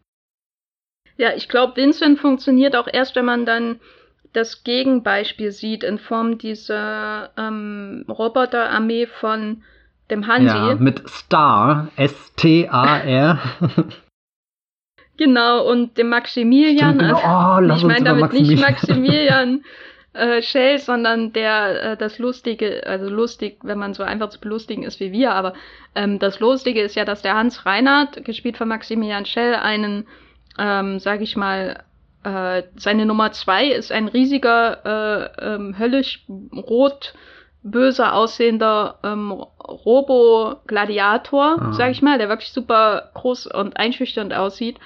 [1.19, 3.81] Ja, ich glaube, Vincent funktioniert auch erst, wenn man dann
[4.37, 9.63] das Gegenbeispiel sieht in Form dieser ähm, Roboterarmee von
[10.11, 10.55] dem Hansi.
[10.55, 13.39] Ja, mit Star, S-T-A-R.
[15.19, 16.97] Genau, und dem Maximilian.
[16.97, 17.57] Stimmt, genau.
[17.57, 19.65] oh, ich meine damit nicht Maximilian
[20.13, 24.85] äh, Shell, sondern der äh, das Lustige, also lustig, wenn man so einfach zu belustigen
[24.85, 25.55] ist wie wir, aber
[25.95, 30.07] ähm, das Lustige ist ja, dass der Hans Reinhardt, gespielt von Maximilian Schell, einen,
[30.59, 31.83] ähm, sag ich mal,
[32.27, 37.15] äh, seine Nummer zwei ist ein riesiger, äh, ähm, höllisch rot
[37.63, 41.73] böser aussehender ähm, Robo-Gladiator, ah.
[41.73, 44.79] sag ich mal, der wirklich super groß und einschüchternd aussieht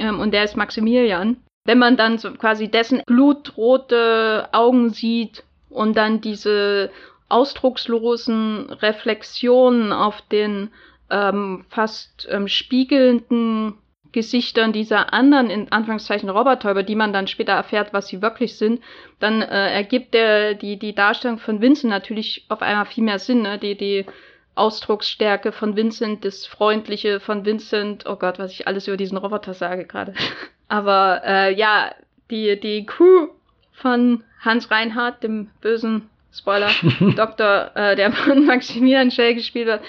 [0.00, 1.36] ähm, und der ist Maximilian.
[1.64, 6.90] Wenn man dann so quasi dessen blutrote Augen sieht und dann diese
[7.28, 10.70] ausdruckslosen Reflexionen auf den
[11.10, 13.74] ähm, fast ähm, spiegelnden
[14.12, 18.56] Gesichtern dieser anderen, in Anführungszeichen, Roboter, über die man dann später erfährt, was sie wirklich
[18.56, 18.82] sind,
[19.20, 23.42] dann äh, ergibt der, die, die Darstellung von Vincent natürlich auf einmal viel mehr Sinn.
[23.42, 23.58] Ne?
[23.58, 24.06] Die, die
[24.54, 28.04] Ausdrucksstärke von Vincent, das Freundliche von Vincent.
[28.06, 30.14] Oh Gott, was ich alles über diesen Roboter sage gerade.
[30.68, 31.94] Aber äh, ja,
[32.30, 33.28] die, die Crew
[33.72, 36.70] von Hans Reinhardt, dem bösen Spoiler,
[37.16, 39.82] Doktor, äh, der von Maximilian Schell gespielt wird,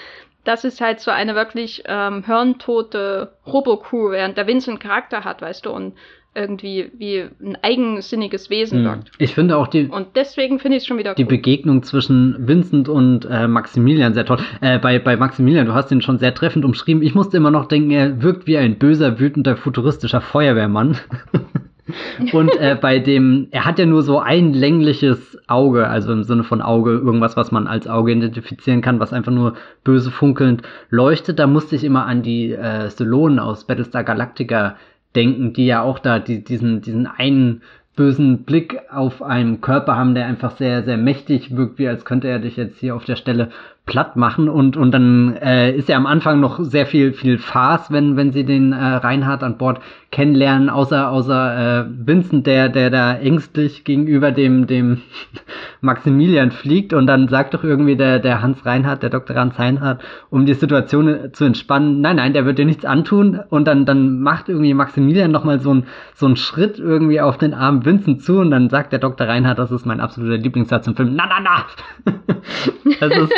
[0.44, 5.66] das ist halt so eine wirklich ähm, hirntote Robo-Crew, während der Vincent Charakter hat, weißt
[5.66, 5.94] du, und
[6.34, 8.84] irgendwie wie ein eigensinniges Wesen hm.
[8.84, 9.10] wirkt.
[9.18, 9.86] Ich finde auch die.
[9.86, 11.28] Und deswegen finde ich es schon wieder Die cool.
[11.28, 14.38] Begegnung zwischen Vincent und äh, Maximilian sehr toll.
[14.62, 17.02] Äh, bei, bei Maximilian, du hast ihn schon sehr treffend umschrieben.
[17.02, 20.96] Ich musste immer noch denken, er wirkt wie ein böser, wütender, futuristischer Feuerwehrmann.
[22.32, 26.44] und äh, bei dem, er hat ja nur so ein längliches Auge, also im Sinne
[26.44, 31.38] von Auge, irgendwas, was man als Auge identifizieren kann, was einfach nur böse funkelnd leuchtet.
[31.38, 34.76] Da musste ich immer an die äh, Stylonen aus Battlestar Galactica
[35.14, 37.62] denken, die ja auch da die, diesen, diesen einen
[37.96, 42.28] bösen Blick auf einem Körper haben, der einfach sehr, sehr mächtig wirkt, wie als könnte
[42.28, 43.50] er dich jetzt hier auf der Stelle
[43.84, 47.90] platt machen und und dann äh, ist ja am Anfang noch sehr viel viel Farce,
[47.90, 49.80] wenn wenn sie den äh, Reinhard an Bord
[50.12, 55.02] kennenlernen, außer außer äh, Vincent, der der da ängstlich gegenüber dem dem
[55.80, 59.34] Maximilian fliegt und dann sagt doch irgendwie der der Hans Reinhardt, der Dr.
[59.34, 63.66] Hans Reinhardt, um die Situation zu entspannen, nein nein, der wird dir nichts antun und
[63.66, 67.52] dann dann macht irgendwie Maximilian noch mal so ein so ein Schritt irgendwie auf den
[67.52, 69.26] Arm Vincent zu und dann sagt der Dr.
[69.26, 72.12] Reinhardt, das ist mein absoluter Lieblingssatz im Film, na na na.
[73.00, 73.32] das ist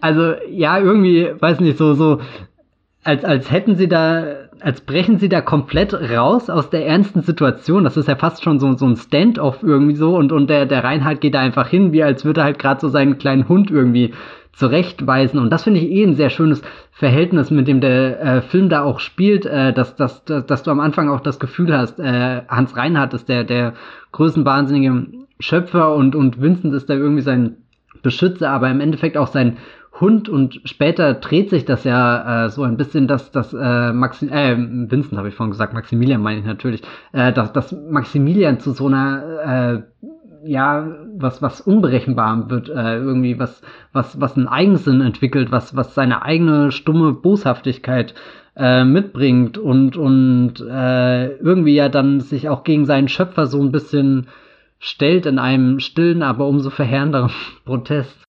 [0.00, 2.20] also ja, irgendwie, weiß nicht, so, so,
[3.04, 4.24] als, als hätten sie da,
[4.60, 7.84] als brechen sie da komplett raus aus der ernsten Situation.
[7.84, 10.84] Das ist ja fast schon so, so ein Stand-off irgendwie so und, und der, der
[10.84, 13.70] Reinhard geht da einfach hin, wie als würde er halt gerade so seinen kleinen Hund
[13.70, 14.14] irgendwie
[14.52, 15.40] zurechtweisen.
[15.40, 18.82] Und das finde ich eh ein sehr schönes Verhältnis, mit dem der äh, Film da
[18.82, 22.42] auch spielt, äh, dass, dass, dass, dass du am Anfang auch das Gefühl hast, äh,
[22.48, 23.72] Hans Reinhardt ist der, der
[24.12, 25.06] größenwahnsinnige
[25.40, 27.56] Schöpfer und, und Vincent ist da irgendwie sein
[28.02, 29.58] Beschützer, aber im Endeffekt auch sein
[30.00, 34.26] Hund und später dreht sich das ja äh, so ein bisschen, dass das äh, Maxi
[34.26, 38.72] äh, Vincent habe ich vorhin gesagt, Maximilian meine ich natürlich, äh, dass, dass Maximilian zu
[38.72, 40.08] so einer äh,
[40.44, 43.62] ja, was, was unberechenbar wird, äh, irgendwie, was,
[43.92, 48.14] was, was einen Eigensinn entwickelt, was, was seine eigene stumme Boshaftigkeit
[48.56, 53.72] äh, mitbringt und, und äh, irgendwie ja dann sich auch gegen seinen Schöpfer so ein
[53.72, 54.26] bisschen
[54.82, 57.32] stellt in einem stillen, aber umso verheerenderen
[57.64, 58.22] Protest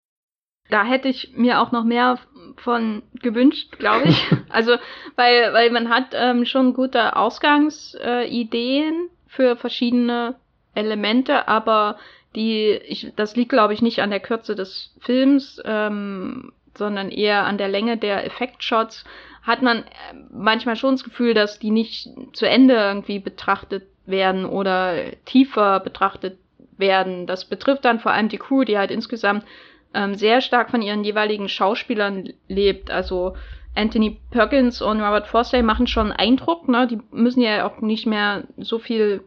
[0.71, 2.17] da hätte ich mir auch noch mehr
[2.57, 4.25] von gewünscht, glaube ich.
[4.49, 4.77] also,
[5.15, 10.35] weil, weil man hat ähm, schon gute Ausgangsideen äh, für verschiedene
[10.73, 11.97] Elemente, aber
[12.35, 17.45] die, ich, das liegt, glaube ich, nicht an der Kürze des Films, ähm, sondern eher
[17.45, 19.03] an der Länge der Effektshots.
[19.43, 19.83] Hat man äh,
[20.31, 24.95] manchmal schon das Gefühl, dass die nicht zu Ende irgendwie betrachtet werden oder
[25.25, 26.37] tiefer betrachtet
[26.77, 27.27] werden.
[27.27, 29.45] Das betrifft dann vor allem die Crew, die halt insgesamt
[29.93, 32.91] ähm, sehr stark von ihren jeweiligen Schauspielern lebt.
[32.91, 33.35] Also
[33.75, 36.87] Anthony Perkins und Robert Forster machen schon Eindruck, ne?
[36.87, 39.23] Die müssen ja auch nicht mehr so viel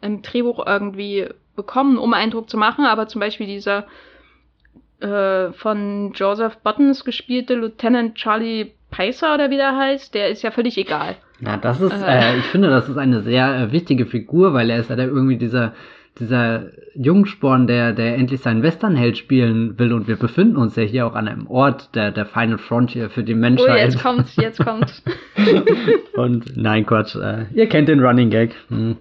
[0.00, 3.86] im Drehbuch irgendwie bekommen, um Eindruck zu machen, aber zum Beispiel dieser
[5.00, 10.50] äh, von Joseph Buttons gespielte Lieutenant Charlie Picer oder wie der heißt, der ist ja
[10.50, 11.16] völlig egal.
[11.40, 14.70] Ja, das ist, äh, äh ich finde, das ist eine sehr äh, wichtige Figur, weil
[14.70, 15.74] er ist ja da irgendwie dieser
[16.18, 21.06] dieser Jungsporn, der, der endlich seinen Westernheld spielen will und wir befinden uns ja hier
[21.06, 23.68] auch an einem Ort der, der Final Frontier für die Menschheit.
[23.68, 25.02] Oh, jetzt kommt's, jetzt kommt's.
[26.14, 28.54] und nein, Quatsch, äh, ihr kennt den Running Gag.
[28.68, 28.96] Hm.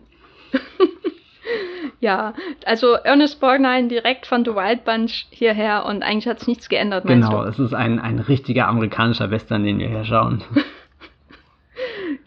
[2.01, 2.33] ja,
[2.65, 7.29] also Ernest Borgnine direkt von The Wild Bunch hierher und eigentlich hat's nichts geändert, meinst
[7.29, 7.49] Genau, du?
[7.49, 10.43] es ist ein, ein richtiger amerikanischer Western, den wir hier schauen.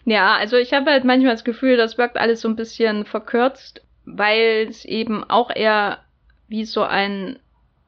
[0.08, 3.82] Ja, also ich habe halt manchmal das Gefühl, das wirkt alles so ein bisschen verkürzt
[4.16, 5.98] weil es eben auch eher
[6.48, 7.38] wie so ein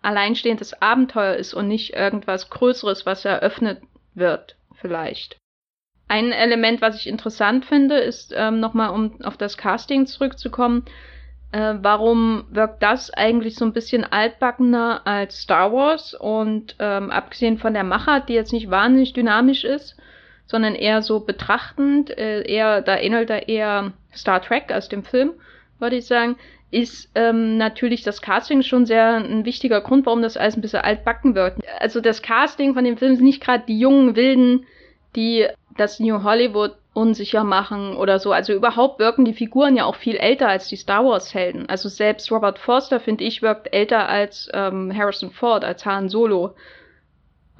[0.03, 3.81] alleinstehendes Abenteuer ist und nicht irgendwas Größeres, was eröffnet
[4.15, 5.37] wird, vielleicht.
[6.09, 10.85] Ein Element, was ich interessant finde, ist ähm, nochmal, um auf das Casting zurückzukommen,
[11.53, 17.59] äh, warum wirkt das eigentlich so ein bisschen altbackener als Star Wars und ähm, abgesehen
[17.59, 19.97] von der Machart, die jetzt nicht wahnsinnig dynamisch ist,
[20.51, 25.33] sondern eher so betrachtend, äh, eher, da ähnelt er eher Star Trek als dem Film
[25.81, 26.37] würde ich sagen,
[26.71, 30.83] ist ähm, natürlich das Casting schon sehr ein wichtiger Grund, warum das alles ein bisschen
[30.83, 31.57] altbacken wird.
[31.81, 34.67] Also das Casting von dem Film sind nicht gerade die jungen Wilden,
[35.17, 38.33] die das New Hollywood unsicher machen oder so.
[38.33, 41.69] Also überhaupt wirken die Figuren ja auch viel älter als die Star Wars Helden.
[41.69, 46.55] Also selbst Robert Forster, finde ich, wirkt älter als ähm, Harrison Ford, als Han Solo.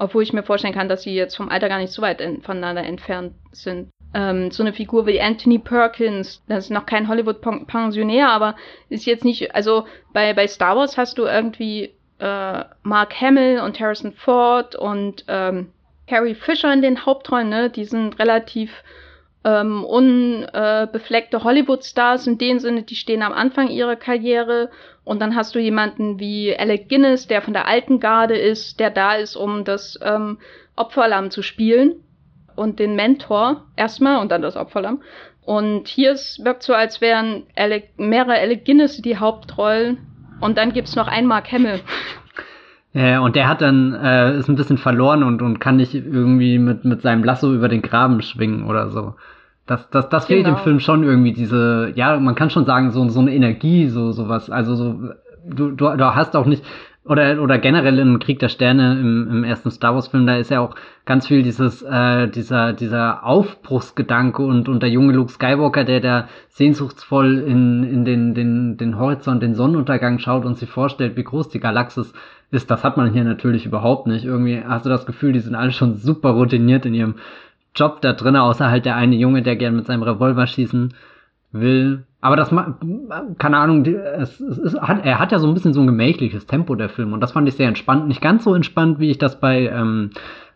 [0.01, 2.41] Obwohl ich mir vorstellen kann, dass sie jetzt vom Alter gar nicht so weit in,
[2.41, 8.29] voneinander entfernt sind ähm, so eine Figur wie Anthony Perkins, das ist noch kein Hollywood-Pensionär,
[8.29, 8.55] aber
[8.89, 13.79] ist jetzt nicht, also bei, bei Star Wars hast du irgendwie äh, Mark Hamill und
[13.79, 15.71] Harrison Ford und ähm,
[16.07, 17.69] Carrie Fisher in den Hauptrollen, ne?
[17.69, 18.83] Die sind relativ
[19.43, 24.69] ähm, unbefleckte äh, Hollywood-Stars in dem Sinne, die stehen am Anfang ihrer Karriere.
[25.03, 28.91] Und dann hast du jemanden wie Alec Guinness, der von der alten Garde ist, der
[28.91, 30.37] da ist, um das ähm,
[30.75, 31.95] Opferlamm zu spielen
[32.55, 35.01] und den Mentor erstmal und dann das Opferlamm.
[35.43, 39.97] Und hier ist, wirkt so, als wären Alec, mehrere Alec Guinness die Hauptrollen
[40.39, 41.79] und dann gibt's noch einen Mark Hamill.
[42.93, 46.59] Ja, und der hat dann, äh, ist ein bisschen verloren und, und kann nicht irgendwie
[46.59, 49.15] mit, mit seinem Lasso über den Graben schwingen oder so.
[49.71, 50.57] Das, das, das fehlt genau.
[50.57, 54.11] im Film schon irgendwie, diese, ja, man kann schon sagen, so, so eine Energie, so,
[54.11, 54.49] sowas.
[54.49, 54.99] Also so,
[55.45, 56.65] du, du, du hast auch nicht
[57.05, 60.51] oder, oder generell im Krieg der Sterne im, im ersten Star Wars Film, da ist
[60.51, 65.85] ja auch ganz viel dieses, äh, dieser, dieser Aufbruchsgedanke und, und der junge Luke Skywalker,
[65.85, 71.15] der da sehnsuchtsvoll in, in den, den, den Horizont, den Sonnenuntergang schaut und sich vorstellt,
[71.15, 72.11] wie groß die Galaxis
[72.51, 72.69] ist.
[72.69, 74.25] Das hat man hier natürlich überhaupt nicht.
[74.25, 77.15] Irgendwie hast du das Gefühl, die sind alle schon super routiniert in ihrem
[77.75, 80.93] Job da drin, außer halt der eine Junge, der gern mit seinem Revolver schießen
[81.51, 82.05] will.
[82.21, 82.49] Aber das,
[83.39, 86.45] keine Ahnung, es, es ist, hat, er hat ja so ein bisschen so ein gemächliches
[86.45, 87.13] Tempo, der Film.
[87.13, 88.07] Und das fand ich sehr entspannt.
[88.07, 90.11] Nicht ganz so entspannt, wie ich das bei ähm,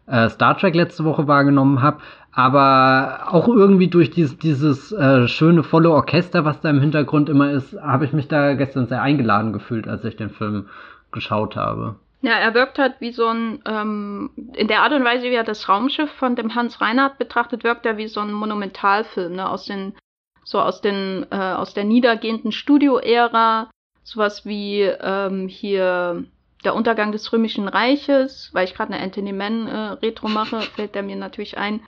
[0.06, 1.98] äh, Star Trek letzte Woche wahrgenommen habe.
[2.32, 7.50] Aber auch irgendwie durch dieses, dieses äh, schöne, volle Orchester, was da im Hintergrund immer
[7.52, 10.66] ist, habe ich mich da gestern sehr eingeladen gefühlt, als ich den Film
[11.12, 11.96] geschaut habe.
[12.26, 15.44] Ja, er wirkt halt wie so ein, ähm, in der Art und Weise, wie er
[15.44, 19.66] das Raumschiff von dem Hans Reinhardt betrachtet, wirkt er wie so ein Monumentalfilm, ne, aus
[19.66, 19.94] den
[20.44, 23.70] so aus den äh, aus der niedergehenden Studio-Ära,
[24.02, 26.24] sowas wie ähm, hier
[26.64, 30.96] der Untergang des Römischen Reiches, weil ich gerade eine Anthony Mann äh, Retro mache, fällt
[30.96, 31.82] der mir natürlich ein.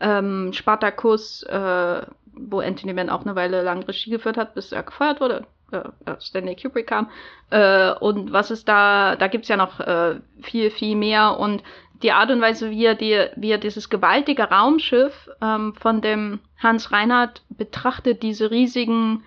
[0.00, 2.02] Ähm, Spartacus, äh,
[2.32, 5.46] wo Anthony Mann auch eine Weile lang Regie geführt hat, bis er gefeuert wurde.
[5.72, 7.10] Äh, äh Stanley Kubrick kam.
[7.50, 11.38] Äh, und was ist da, da gibt's ja noch äh, viel, viel mehr.
[11.38, 11.62] Und
[12.02, 16.40] die Art und Weise, wie er, die, wie er dieses gewaltige Raumschiff ähm, von dem
[16.58, 19.24] Hans Reinhardt betrachtet, diese riesigen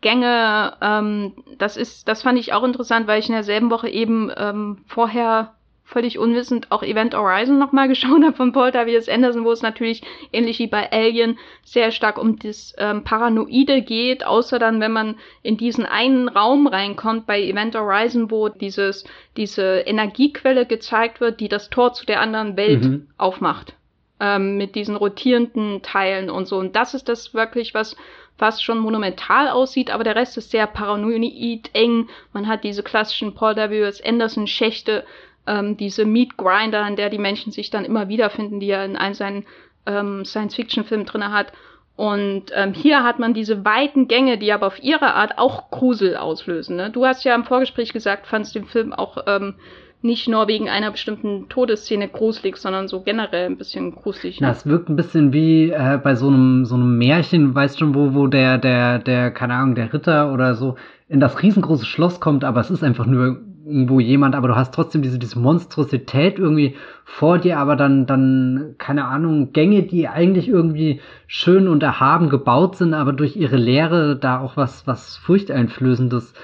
[0.00, 4.30] Gänge, ähm, das ist, das fand ich auch interessant, weil ich in derselben Woche eben
[4.36, 5.54] ähm, vorher
[5.90, 9.08] völlig unwissend auch Event Horizon nochmal geschaut habe von Paul W.S.
[9.08, 14.24] Anderson, wo es natürlich ähnlich wie bei Alien sehr stark um das ähm, Paranoide geht,
[14.24, 19.04] außer dann, wenn man in diesen einen Raum reinkommt bei Event Horizon, wo dieses,
[19.36, 23.08] diese Energiequelle gezeigt wird, die das Tor zu der anderen Welt mhm.
[23.18, 23.74] aufmacht.
[24.22, 26.58] Ähm, mit diesen rotierenden Teilen und so.
[26.58, 27.96] Und das ist das wirklich, was
[28.40, 32.08] fast schon monumental aussieht, aber der Rest ist sehr paranoid eng.
[32.32, 34.02] Man hat diese klassischen Paul W.S.
[34.02, 35.04] Anderson Schächte,
[35.50, 38.96] ähm, diese Meat Grinder, in der die Menschen sich dann immer wiederfinden, die er in
[38.96, 39.44] einem seinen
[39.86, 41.52] ähm, Science-Fiction-Filmen drin hat.
[41.96, 46.16] Und ähm, hier hat man diese weiten Gänge, die aber auf ihre Art auch Grusel
[46.16, 46.76] auslösen.
[46.76, 46.90] Ne?
[46.90, 49.54] Du hast ja im Vorgespräch gesagt, fandst den Film auch ähm,
[50.00, 54.40] nicht nur wegen einer bestimmten Todesszene gruselig, sondern so generell ein bisschen gruselig.
[54.40, 54.46] Ne?
[54.46, 57.94] Na, es wirkt ein bisschen wie äh, bei so einem so einem Märchen, weißt schon,
[57.94, 62.20] wo wo der der der keine Ahnung der Ritter oder so in das riesengroße Schloss
[62.20, 66.38] kommt, aber es ist einfach nur irgendwo jemand, aber du hast trotzdem diese, diese Monstrosität
[66.38, 72.28] irgendwie vor dir, aber dann, dann, keine Ahnung, Gänge, die eigentlich irgendwie schön und erhaben
[72.30, 76.34] gebaut sind, aber durch ihre Leere da auch was, was Furchteinflößendes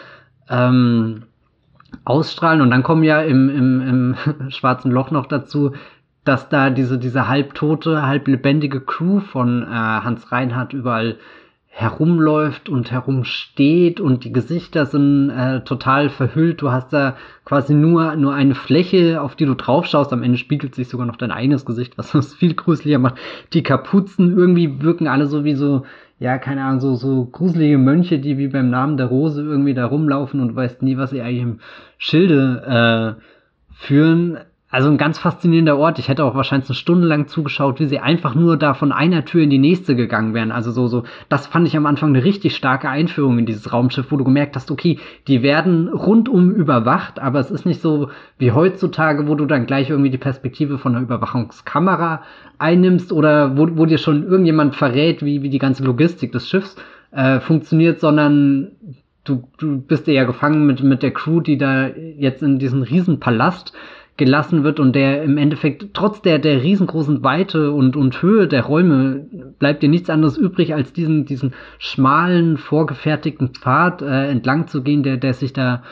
[0.48, 1.22] ähm,
[2.05, 2.61] ausstrahlen.
[2.61, 4.16] Und dann kommen ja im, im, im
[4.50, 5.72] schwarzen Loch noch dazu,
[6.24, 11.16] dass da diese, diese halbtote, halblebendige Crew von äh, Hans Reinhardt überall
[11.79, 16.62] herumläuft und herumsteht und die Gesichter sind äh, total verhüllt.
[16.62, 20.11] Du hast da quasi nur, nur eine Fläche, auf die du drauf schaust.
[20.11, 23.17] Am Ende spiegelt sich sogar noch dein eigenes Gesicht, was das viel gruseliger macht.
[23.53, 25.85] Die Kapuzen irgendwie wirken alle so wie so,
[26.19, 29.85] ja, keine Ahnung, so, so gruselige Mönche, die wie beim Namen der Rose irgendwie da
[29.85, 31.61] rumlaufen und weißt nie, was sie eigentlich im
[31.99, 33.23] Schilde äh,
[33.75, 34.39] führen
[34.77, 35.99] also ein ganz faszinierender Ort.
[35.99, 39.25] Ich hätte auch wahrscheinlich eine Stunde lang zugeschaut, wie sie einfach nur da von einer
[39.25, 40.53] Tür in die nächste gegangen wären.
[40.53, 44.12] Also so, so, das fand ich am Anfang eine richtig starke Einführung in dieses Raumschiff,
[44.12, 48.53] wo du gemerkt hast, okay, die werden rundum überwacht, aber es ist nicht so wie
[48.53, 52.21] heutzutage, wo du dann gleich irgendwie die Perspektive von einer Überwachungskamera
[52.59, 56.77] einnimmst oder wo, wo dir schon irgendjemand verrät, wie, wie die ganze Logistik des Schiffs
[57.12, 58.73] äh, funktioniert, sondern
[59.25, 63.73] du, du bist ja gefangen mit, mit der Crew, die da jetzt in diesen Riesenpalast
[64.16, 68.64] gelassen wird und der im Endeffekt trotz der, der riesengroßen Weite und, und Höhe der
[68.64, 69.26] Räume
[69.59, 75.02] bleibt dir nichts anderes übrig, als diesen, diesen schmalen, vorgefertigten Pfad äh, entlang zu gehen,
[75.02, 75.83] der, der sich da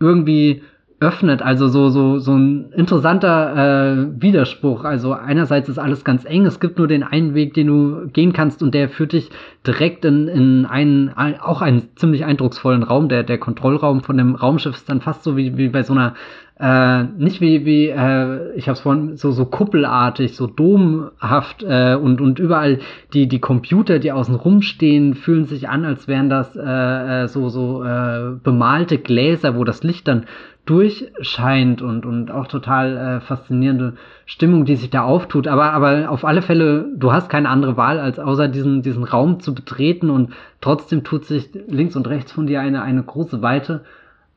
[0.00, 0.62] irgendwie
[1.00, 1.42] öffnet.
[1.42, 4.84] Also so, so, so ein interessanter äh, Widerspruch.
[4.84, 8.32] Also einerseits ist alles ganz eng, es gibt nur den einen Weg, den du gehen
[8.32, 9.30] kannst und der führt dich
[9.66, 13.08] direkt in, in einen, auch einen ziemlich eindrucksvollen Raum.
[13.08, 16.14] Der, der Kontrollraum von dem Raumschiff ist dann fast so wie, wie bei so einer
[16.60, 21.94] äh, nicht wie, wie äh, ich habe es vorhin so, so kuppelartig, so domhaft äh,
[21.94, 22.80] und, und überall
[23.12, 27.48] die, die Computer, die außen rumstehen, fühlen sich an, als wären das äh, äh, so,
[27.48, 30.26] so äh, bemalte Gläser, wo das Licht dann
[30.66, 33.94] durchscheint und, und auch total äh, faszinierende
[34.26, 35.46] Stimmung, die sich da auftut.
[35.46, 39.40] Aber, aber auf alle Fälle, du hast keine andere Wahl, als außer diesen, diesen Raum
[39.40, 43.84] zu betreten und trotzdem tut sich links und rechts von dir eine, eine große Weite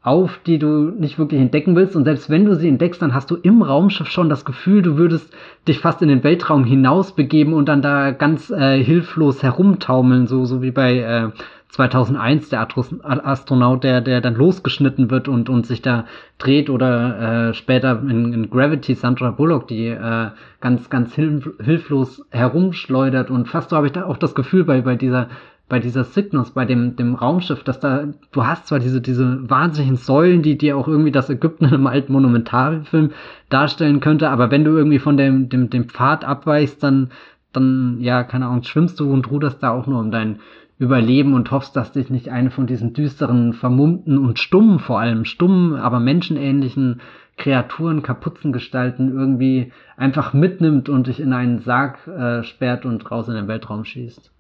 [0.04, 1.96] auf, die du nicht wirklich entdecken willst.
[1.96, 4.98] Und selbst wenn du sie entdeckst, dann hast du im Raumschiff schon das Gefühl, du
[4.98, 5.32] würdest
[5.68, 10.46] dich fast in den Weltraum hinaus begeben und dann da ganz äh, hilflos herumtaumeln, so,
[10.46, 11.30] so wie bei äh,
[11.72, 12.68] 2001 der
[13.04, 16.06] Astronaut, der, der dann losgeschnitten wird und, und sich da
[16.38, 22.26] dreht oder äh, später in, in Gravity Sandra Bullock, die äh, ganz, ganz hilf hilflos
[22.32, 25.30] herumschleudert und fast so habe ich da auch das Gefühl bei, bei dieser
[25.72, 29.96] bei dieser Cygnus, bei dem, dem Raumschiff, dass da, du hast zwar diese, diese wahnsinnigen
[29.96, 33.12] Säulen, die dir auch irgendwie das Ägypten in einem alten Monumentalfilm
[33.48, 37.12] darstellen könnte, aber wenn du irgendwie von dem, dem, dem Pfad abweichst, dann,
[37.54, 40.40] dann, ja, keine Ahnung, schwimmst du und ruderst da auch nur um dein
[40.78, 45.24] Überleben und hoffst, dass dich nicht eine von diesen düsteren, vermummten und stummen, vor allem
[45.24, 47.00] stummen, aber menschenähnlichen
[47.38, 53.36] Kreaturen, Kapuzengestalten irgendwie einfach mitnimmt und dich in einen Sarg äh, sperrt und raus in
[53.36, 54.34] den Weltraum schießt.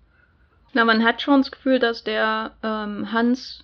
[0.74, 3.63] Na, man hat schon das Gefühl, dass der ähm, Hans.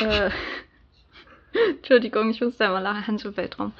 [0.00, 0.30] Äh,
[1.70, 3.72] Entschuldigung, ich wusste einmal lachen, Hans im Weltraum.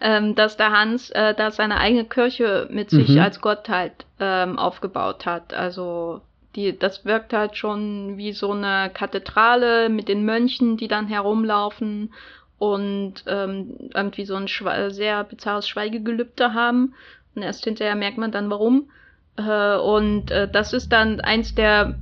[0.00, 3.20] Ähm, dass der Hans äh, da seine eigene Kirche mit sich mhm.
[3.20, 5.54] als Gott halt ähm, aufgebaut hat.
[5.54, 6.22] Also
[6.56, 12.12] die, das wirkt halt schon wie so eine Kathedrale mit den Mönchen, die dann herumlaufen
[12.58, 16.94] und ähm, irgendwie so ein sehr bizarres Schweigegelübde haben.
[17.34, 18.90] Und erst hinterher merkt man dann warum.
[19.36, 21.98] Äh, und äh, das ist dann eins der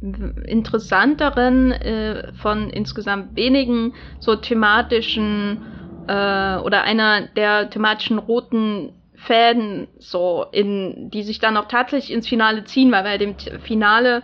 [0.00, 5.64] interessanteren äh, von insgesamt wenigen so thematischen
[6.06, 12.28] äh, oder einer der thematischen roten Fäden so in die sich dann auch tatsächlich ins
[12.28, 14.22] Finale ziehen, weil bei dem Finale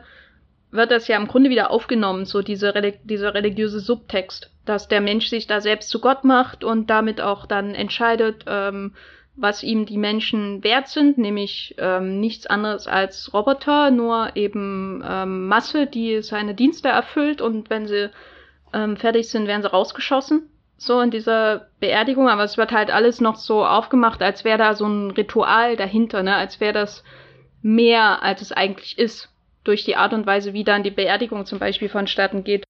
[0.71, 2.73] wird das ja im Grunde wieder aufgenommen, so diese
[3.05, 7.47] dieser religiöse Subtext, dass der Mensch sich da selbst zu Gott macht und damit auch
[7.47, 8.95] dann entscheidet, ähm,
[9.37, 15.49] was ihm die Menschen wert sind, nämlich ähm, nichts anderes als Roboter, nur eben ähm,
[15.49, 18.11] Masse, die seine Dienste erfüllt und wenn sie
[18.73, 20.49] ähm, fertig sind, werden sie rausgeschossen.
[20.77, 24.75] So in dieser Beerdigung, aber es wird halt alles noch so aufgemacht, als wäre da
[24.75, 26.35] so ein Ritual dahinter, ne?
[26.35, 27.05] als wäre das
[27.63, 29.31] mehr, als es eigentlich ist,
[29.65, 32.65] durch die Art und Weise, wie dann die Beerdigung zum Beispiel vonstatten geht.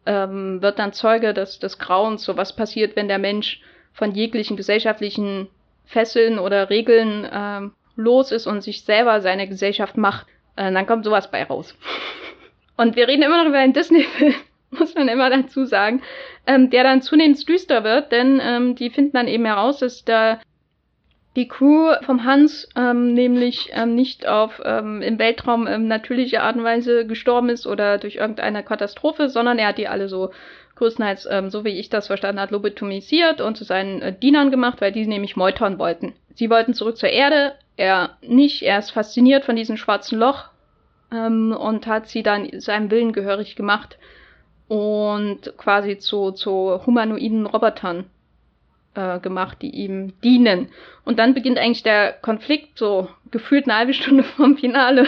[0.06, 3.62] ähm, wird dann Zeuge des, des Grauens, so was passiert, wenn der Mensch
[3.94, 5.50] von jeglichen gesellschaftlichen
[5.86, 11.04] Fesseln oder Regeln ähm, los ist und sich selber seine Gesellschaft macht, äh, dann kommt
[11.04, 11.76] sowas bei raus.
[12.78, 14.36] Und wir reden immer noch über einen Disney-Film,
[14.70, 16.04] muss man immer dazu sagen,
[16.46, 20.40] ähm, der dann zunehmend düster wird, denn ähm, die finden dann eben heraus, dass der
[21.38, 26.56] die Crew vom Hans ähm, nämlich ähm, nicht auf ähm, im Weltraum ähm, natürliche Art
[26.56, 30.32] und Weise gestorben ist oder durch irgendeine Katastrophe, sondern er hat die alle so
[30.78, 34.82] größtenteils, ähm, so wie ich das verstanden habe, lobotomisiert und zu seinen äh, Dienern gemacht,
[34.82, 36.14] weil die nämlich meutern wollten.
[36.34, 40.46] Sie wollten zurück zur Erde, er nicht, er ist fasziniert von diesem schwarzen Loch
[41.14, 44.00] ähm, und hat sie dann seinem Willen gehörig gemacht
[44.68, 48.06] und quasi zu, zu humanoiden Robotern
[48.98, 50.70] äh, gemacht, die ihm dienen.
[51.06, 55.06] Und dann beginnt eigentlich der Konflikt, so gefühlt eine halbe Stunde vom Finale.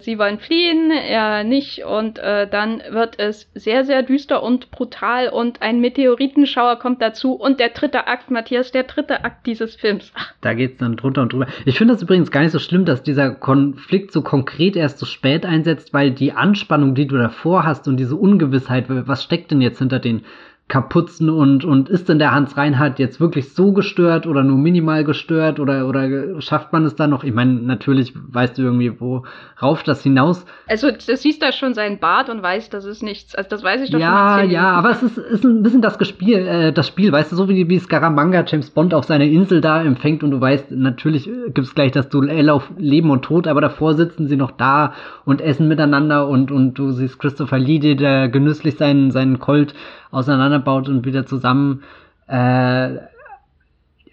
[0.00, 5.28] Sie wollen fliehen, er nicht, und äh, dann wird es sehr, sehr düster und brutal
[5.28, 10.12] und ein Meteoritenschauer kommt dazu und der dritte Akt, Matthias, der dritte Akt dieses Films.
[10.14, 10.32] Ach.
[10.40, 11.48] Da geht's dann drunter und drüber.
[11.64, 15.06] Ich finde das übrigens gar nicht so schlimm, dass dieser Konflikt so konkret erst so
[15.06, 19.60] spät einsetzt, weil die Anspannung, die du davor hast und diese Ungewissheit, was steckt denn
[19.60, 20.22] jetzt hinter den
[20.68, 25.02] Kapuzen und, und ist denn der Hans Reinhardt jetzt wirklich so gestört oder nur minimal
[25.02, 27.24] gestört oder, oder schafft man es dann noch?
[27.24, 30.44] Ich meine, natürlich weißt du irgendwie, worauf das hinaus.
[30.66, 33.34] Also, du siehst da schon seinen Bart und weißt, das ist nichts.
[33.34, 34.50] Also, das weiß ich doch ja, schon.
[34.50, 37.36] Ja, ja, aber es ist, ist ein bisschen das Gespiel, äh, das Spiel, weißt du,
[37.36, 41.30] so wie, wie Scaramanga James Bond auf seiner Insel da empfängt und du weißt, natürlich
[41.54, 44.92] gibt's gleich das Duell auf Leben und Tod, aber davor sitzen sie noch da
[45.24, 49.74] und essen miteinander und, und du siehst Christopher Lee, der genüsslich seinen, seinen Colt
[50.10, 51.82] auseinanderbaut und wieder zusammen.
[52.26, 52.96] Äh,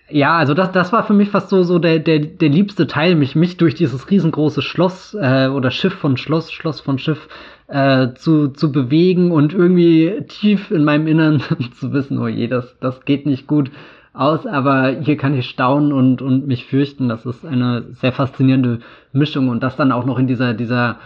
[0.09, 3.15] ja, also das, das war für mich fast so, so der, der, der liebste Teil,
[3.15, 7.27] mich, mich durch dieses riesengroße Schloss äh, oder Schiff von Schloss, Schloss von Schiff
[7.67, 11.41] äh, zu, zu bewegen und irgendwie tief in meinem Innern
[11.79, 13.71] zu wissen, oh je, das, das geht nicht gut
[14.13, 17.09] aus, aber hier kann ich staunen und, und mich fürchten.
[17.09, 18.79] Das ist eine sehr faszinierende
[19.11, 20.99] Mischung und das dann auch noch in dieser, dieser,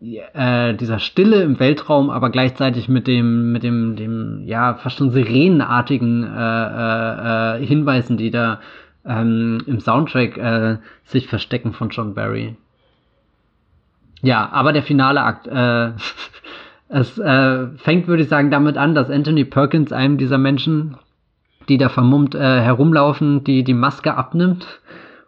[0.00, 5.10] äh, dieser Stille im Weltraum, aber gleichzeitig mit dem, mit dem, dem, ja, fast schon
[5.10, 8.60] sirenenartigen äh, äh, äh, Hinweisen, die da
[9.04, 12.56] ähm, im Soundtrack äh, sich verstecken von John Barry.
[14.22, 15.92] Ja, aber der finale Akt, äh,
[16.88, 20.96] es äh, fängt, würde ich sagen, damit an, dass Anthony Perkins einem dieser Menschen
[21.68, 24.80] die da vermummt äh, herumlaufen, die die Maske abnimmt.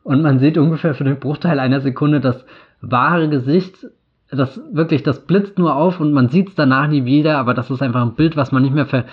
[0.02, 2.44] Und man sieht ungefähr für den Bruchteil einer Sekunde das
[2.80, 3.86] wahre Gesicht.
[4.30, 7.70] Das wirklich, das blitzt nur auf und man sieht es danach nie wieder, aber das
[7.70, 9.04] ist einfach ein Bild, was man nicht mehr ver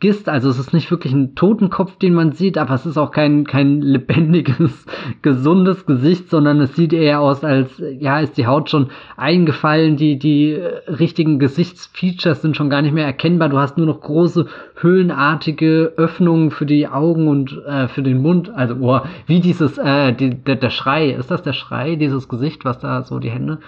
[0.00, 0.28] vergisst.
[0.28, 3.44] Also es ist nicht wirklich ein Totenkopf, den man sieht, aber es ist auch kein,
[3.44, 4.86] kein lebendiges,
[5.22, 10.18] gesundes Gesicht, sondern es sieht eher aus, als ja, ist die Haut schon eingefallen, die,
[10.18, 10.54] die
[10.86, 13.50] richtigen Gesichtsfeatures sind schon gar nicht mehr erkennbar.
[13.50, 14.46] Du hast nur noch große,
[14.76, 18.50] höhlenartige Öffnungen für die Augen und äh, für den Mund.
[18.54, 22.64] Also, oh, wie dieses, äh, die, der, der Schrei, ist das der Schrei, dieses Gesicht,
[22.64, 23.58] was da so die Hände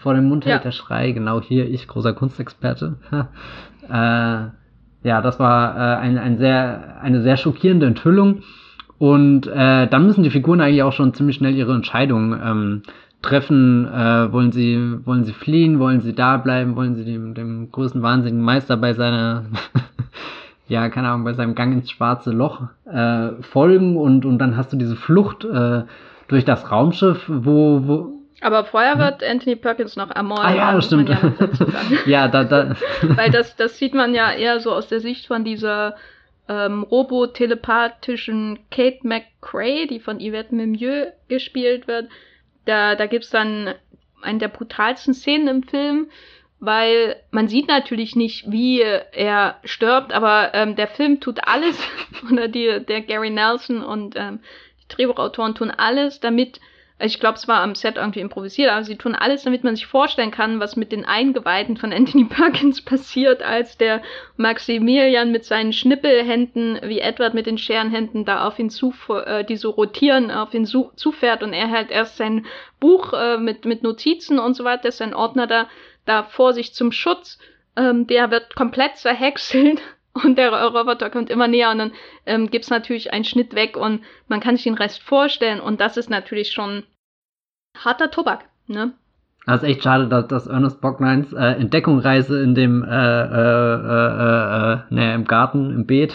[0.00, 0.62] vor dem Mund hält, ja.
[0.62, 2.96] der Schrei, genau hier, ich, großer Kunstexperte.
[3.88, 4.48] äh,
[5.02, 8.42] ja, das war äh, ein, ein sehr, eine sehr schockierende Enthüllung.
[8.98, 12.82] Und äh, dann müssen die Figuren eigentlich auch schon ziemlich schnell ihre Entscheidungen ähm,
[13.22, 13.86] treffen.
[13.86, 15.78] Äh, wollen sie, wollen sie fliehen?
[15.78, 16.76] Wollen sie da bleiben?
[16.76, 19.44] Wollen sie dem, dem größten wahnsinnigen Meister bei seiner,
[20.68, 23.96] ja, keine Ahnung, bei seinem Gang ins schwarze Loch äh, folgen?
[23.96, 25.82] Und, und dann hast du diese Flucht äh,
[26.28, 30.46] durch das Raumschiff, wo, wo, aber vorher wird Anthony Perkins noch ermordet.
[30.46, 31.08] Ah ja, das stimmt.
[31.08, 31.18] Ja,
[32.06, 32.74] ja, da, da.
[33.02, 35.96] Weil das, das sieht man ja eher so aus der Sicht von dieser
[36.48, 42.08] ähm, robotelepathischen Kate McCrae, die von Yvette Mimieux gespielt wird.
[42.64, 43.74] Da, da gibt's dann
[44.22, 46.10] eine der brutalsten Szenen im Film,
[46.58, 51.78] weil man sieht natürlich nicht, wie er stirbt, aber ähm, der Film tut alles,
[52.30, 54.40] oder die, der Gary Nelson und ähm,
[54.82, 56.60] die Drehbuchautoren tun alles, damit
[57.02, 59.86] ich glaube, es war am Set irgendwie improvisiert, aber sie tun alles, damit man sich
[59.86, 64.02] vorstellen kann, was mit den Eingeweiden von Anthony Perkins passiert, als der
[64.36, 69.56] Maximilian mit seinen Schnippelhänden, wie Edward mit den Scherenhänden, da auf ihn zu, äh, die
[69.56, 72.46] so rotieren, auf ihn zu, zufährt und er halt erst sein
[72.78, 75.68] Buch äh, mit, mit Notizen und so weiter, sein Ordner da,
[76.04, 77.38] da vor sich zum Schutz,
[77.76, 79.80] ähm, der wird komplett zerhäckselt
[80.12, 81.92] und der Roboter kommt immer näher und dann
[82.26, 85.96] ähm, gibt natürlich einen Schnitt weg und man kann sich den Rest vorstellen und das
[85.96, 86.84] ist natürlich schon
[87.76, 88.92] harter Tobak, ne?
[89.46, 94.72] Das ist echt schade, dass, dass Ernest Bockneins äh, Entdeckungsreise in dem, äh, äh, äh,
[94.72, 96.14] äh, ne, im Garten, im Beet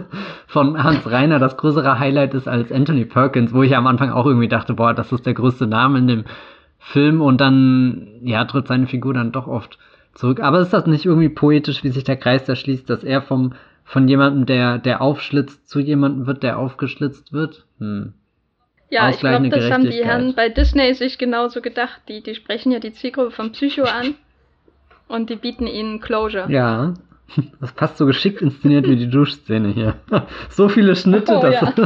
[0.46, 4.24] von Hans Reiner das größere Highlight ist als Anthony Perkins, wo ich am Anfang auch
[4.24, 6.24] irgendwie dachte, boah, das ist der größte Name in dem
[6.78, 9.78] Film und dann, ja, tritt seine Figur dann doch oft
[10.14, 10.40] zurück.
[10.40, 13.54] Aber ist das nicht irgendwie poetisch, wie sich der Kreis da schließt, dass er vom,
[13.84, 17.64] von jemandem, der, der aufschlitzt, zu jemandem wird, der aufgeschlitzt wird?
[17.78, 18.14] Hm.
[18.90, 22.00] Ja, ich glaube, das haben die Herren bei Disney sich genauso gedacht.
[22.08, 24.16] Die, die sprechen ja die Zielgruppe von Psycho an
[25.06, 26.50] und die bieten ihnen Closure.
[26.50, 26.94] Ja,
[27.60, 29.94] das passt so geschickt inszeniert wie die Duschszene hier.
[30.50, 31.38] so viele Schnitte.
[31.38, 31.72] Oh, ja.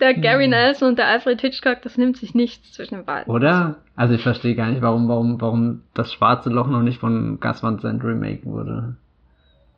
[0.00, 3.32] der Gary Nelson und der Alfred Hitchcock, das nimmt sich nichts zwischen den beiden.
[3.32, 3.76] Oder?
[3.96, 7.62] Also ich verstehe gar nicht, warum, warum, warum das schwarze Loch noch nicht von Gus
[7.62, 8.96] Van Sant remake wurde.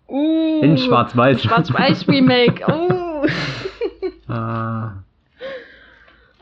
[0.08, 1.42] Uh, In Schwarz-Weiß.
[1.42, 2.64] Schwarz-Weiß Remake.
[4.28, 4.32] Uh.
[4.32, 4.92] ah.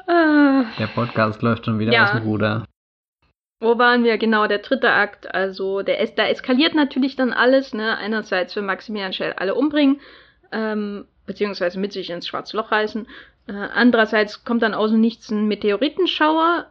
[0.07, 0.65] Ah.
[0.79, 2.05] Der Podcast läuft schon wieder ja.
[2.05, 2.65] aus dem Ruder.
[3.61, 4.19] Wo waren wir?
[4.19, 5.35] Genau, der dritte Akt.
[5.35, 7.73] Also, der es da eskaliert natürlich dann alles.
[7.73, 7.97] Ne?
[7.97, 10.01] Einerseits will Maximilian Schell alle umbringen,
[10.53, 13.07] ähm, beziehungsweise mit sich ins schwarze Loch reißen.
[13.47, 16.67] Äh, andererseits kommt dann aus dem Nichts ein Meteoritenschauer,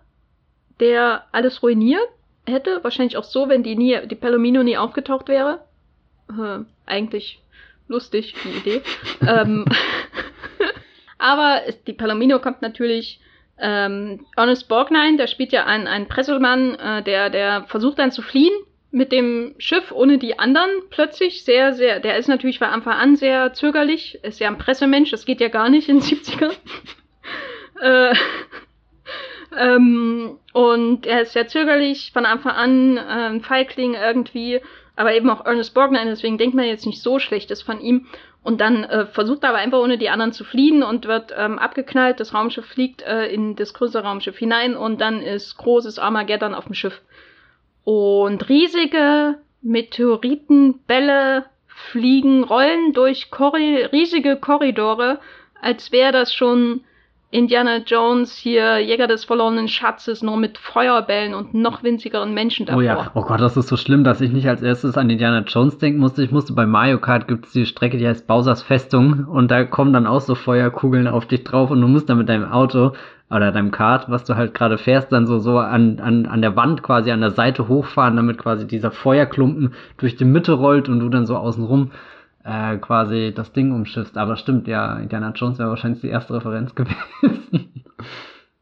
[0.80, 2.07] der alles ruiniert
[2.45, 2.84] hätte.
[2.84, 5.63] Wahrscheinlich auch so, wenn die, nie, die Palomino nie aufgetaucht wäre.
[6.30, 7.39] Äh, eigentlich
[7.88, 8.82] lustig, die Idee.
[9.28, 9.65] ähm,
[11.17, 13.19] aber die Palomino kommt natürlich
[13.59, 18.21] ähm, Ernest Borgnine, der spielt ja einen, einen Pressemann, äh, der, der versucht dann zu
[18.21, 18.53] fliehen
[18.93, 21.43] mit dem Schiff ohne die anderen plötzlich.
[21.43, 25.25] Sehr, sehr, der ist natürlich von Anfang an sehr zögerlich, ist ja ein Pressemensch, das
[25.25, 26.53] geht ja gar nicht in den 70ern.
[27.81, 28.13] äh,
[29.57, 34.61] ähm, und er ist sehr zögerlich, von Anfang an äh, ein Feigling irgendwie,
[34.95, 38.05] aber eben auch Ernest Borgnine, deswegen denkt man jetzt nicht so schlechtes von ihm.
[38.43, 41.57] Und dann äh, versucht er aber einfach ohne die anderen zu fliehen und wird ähm,
[41.57, 42.19] abgeknallt.
[42.19, 46.65] Das Raumschiff fliegt äh, in das größere Raumschiff hinein und dann ist großes Armageddon auf
[46.65, 47.01] dem Schiff.
[47.84, 55.19] Und riesige Meteoritenbälle fliegen, rollen durch Korri riesige Korridore,
[55.61, 56.81] als wäre das schon
[57.34, 62.79] Indiana Jones hier, Jäger des verlorenen Schatzes, nur mit Feuerbällen und noch winzigeren Menschen davor.
[62.79, 65.39] Oh ja, oh Gott, das ist so schlimm, dass ich nicht als erstes an Indiana
[65.39, 66.23] Jones denken musste.
[66.23, 69.63] Ich musste bei Mario Kart gibt es die Strecke, die heißt Bowsers Festung und da
[69.63, 72.91] kommen dann auch so Feuerkugeln auf dich drauf und du musst dann mit deinem Auto
[73.30, 76.55] oder deinem Kart, was du halt gerade fährst, dann so, so an, an, an der
[76.55, 80.99] Wand quasi an der Seite hochfahren, damit quasi dieser Feuerklumpen durch die Mitte rollt und
[80.99, 81.91] du dann so außenrum
[82.43, 84.17] äh, quasi das Ding umschiffst.
[84.17, 87.84] Aber stimmt, ja, Indiana Jones wäre wahrscheinlich die erste Referenz gewesen.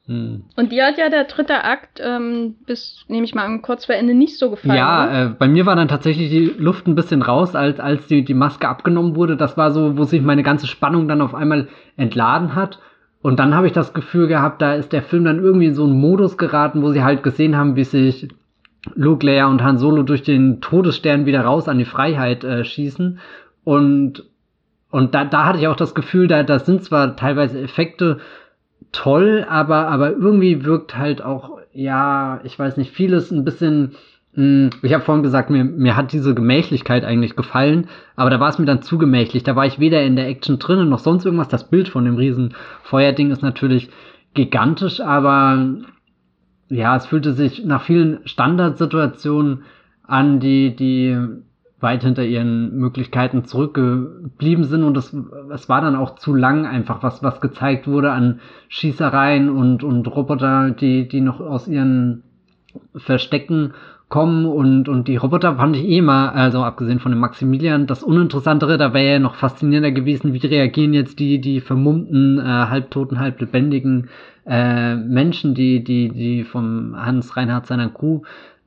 [0.05, 0.43] hm.
[0.55, 3.95] Und dir hat ja der dritte Akt ähm, bis, nehme ich mal an, kurz vor
[3.95, 4.78] Ende nicht so gefallen.
[4.78, 8.24] Ja, äh, bei mir war dann tatsächlich die Luft ein bisschen raus, als, als die,
[8.24, 9.36] die Maske abgenommen wurde.
[9.36, 12.80] Das war so, wo sich meine ganze Spannung dann auf einmal entladen hat.
[13.22, 15.84] Und dann habe ich das Gefühl gehabt, da ist der Film dann irgendwie in so
[15.84, 18.30] einen Modus geraten, wo sie halt gesehen haben, wie sich
[18.95, 23.19] Luke, Leia und Han Solo durch den Todesstern wieder raus an die Freiheit äh, schießen.
[23.63, 24.26] Und,
[24.89, 28.17] und da, da hatte ich auch das Gefühl, da, da sind zwar teilweise Effekte
[28.91, 33.95] toll, aber, aber irgendwie wirkt halt auch, ja, ich weiß nicht, vieles ein bisschen,
[34.34, 38.59] ich habe vorhin gesagt, mir, mir hat diese Gemächlichkeit eigentlich gefallen, aber da war es
[38.59, 39.43] mir dann zu gemächlich.
[39.43, 41.49] Da war ich weder in der Action drinnen noch sonst irgendwas.
[41.49, 42.53] Das Bild von dem riesen
[42.84, 43.89] Feuerding ist natürlich
[44.34, 45.75] gigantisch, aber
[46.69, 49.63] ja, es fühlte sich nach vielen Standardsituationen
[50.03, 51.17] an, die, die
[51.82, 55.13] weit hinter ihren Möglichkeiten zurückgeblieben sind und es,
[55.51, 60.07] es war dann auch zu lang einfach, was, was gezeigt wurde an Schießereien und, und
[60.07, 62.23] Roboter, die, die noch aus ihren
[62.95, 63.73] Verstecken
[64.12, 68.03] kommen und, und die Roboter fand ich eh mal, also abgesehen von dem Maximilian, das
[68.03, 73.20] Uninteressantere, da wäre ja noch faszinierender gewesen, wie reagieren jetzt die, die vermummten, äh, halbtoten,
[73.20, 74.09] halblebendigen
[74.45, 78.22] äh, Menschen, die, die, die vom Hans Reinhardt seiner Crew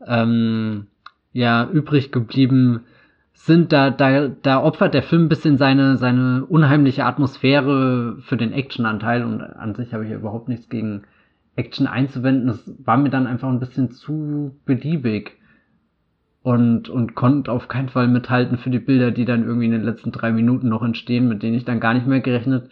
[0.07, 0.87] ähm,
[1.35, 2.81] ja übrig geblieben
[3.35, 8.55] sind, da, da, da opfert der Film ein bisschen seine, seine unheimliche Atmosphäre für den
[8.55, 11.03] Actionanteil und an sich habe ich überhaupt nichts gegen
[11.57, 12.49] Action einzuwenden.
[12.49, 15.39] Das war mir dann einfach ein bisschen zu beliebig
[16.43, 19.83] und, und konnte auf keinen Fall mithalten für die Bilder, die dann irgendwie in den
[19.83, 22.71] letzten drei Minuten noch entstehen, mit denen ich dann gar nicht mehr gerechnet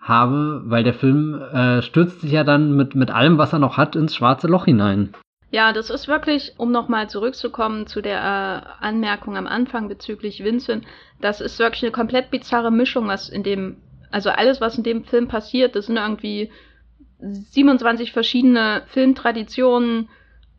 [0.00, 3.76] habe, weil der Film äh, stürzt sich ja dann mit, mit allem, was er noch
[3.76, 5.14] hat, ins schwarze Loch hinein.
[5.50, 10.84] Ja, das ist wirklich, um nochmal zurückzukommen zu der äh, Anmerkung am Anfang bezüglich Vincent,
[11.20, 13.76] das ist wirklich eine komplett bizarre Mischung, was in dem,
[14.10, 16.50] also alles, was in dem Film passiert, das sind irgendwie
[17.20, 20.08] 27 verschiedene Filmtraditionen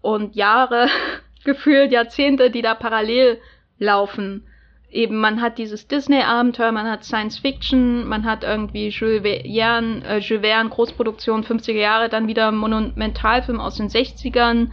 [0.01, 0.87] und Jahre,
[1.43, 3.39] gefühlt Jahrzehnte, die da parallel
[3.77, 4.45] laufen.
[4.91, 10.19] Eben, man hat dieses Disney-Abenteuer, man hat Science Fiction, man hat irgendwie Jules Verne, äh,
[10.19, 14.69] Jules Verne Großproduktion 50er Jahre, dann wieder Monumentalfilm aus den 60ern.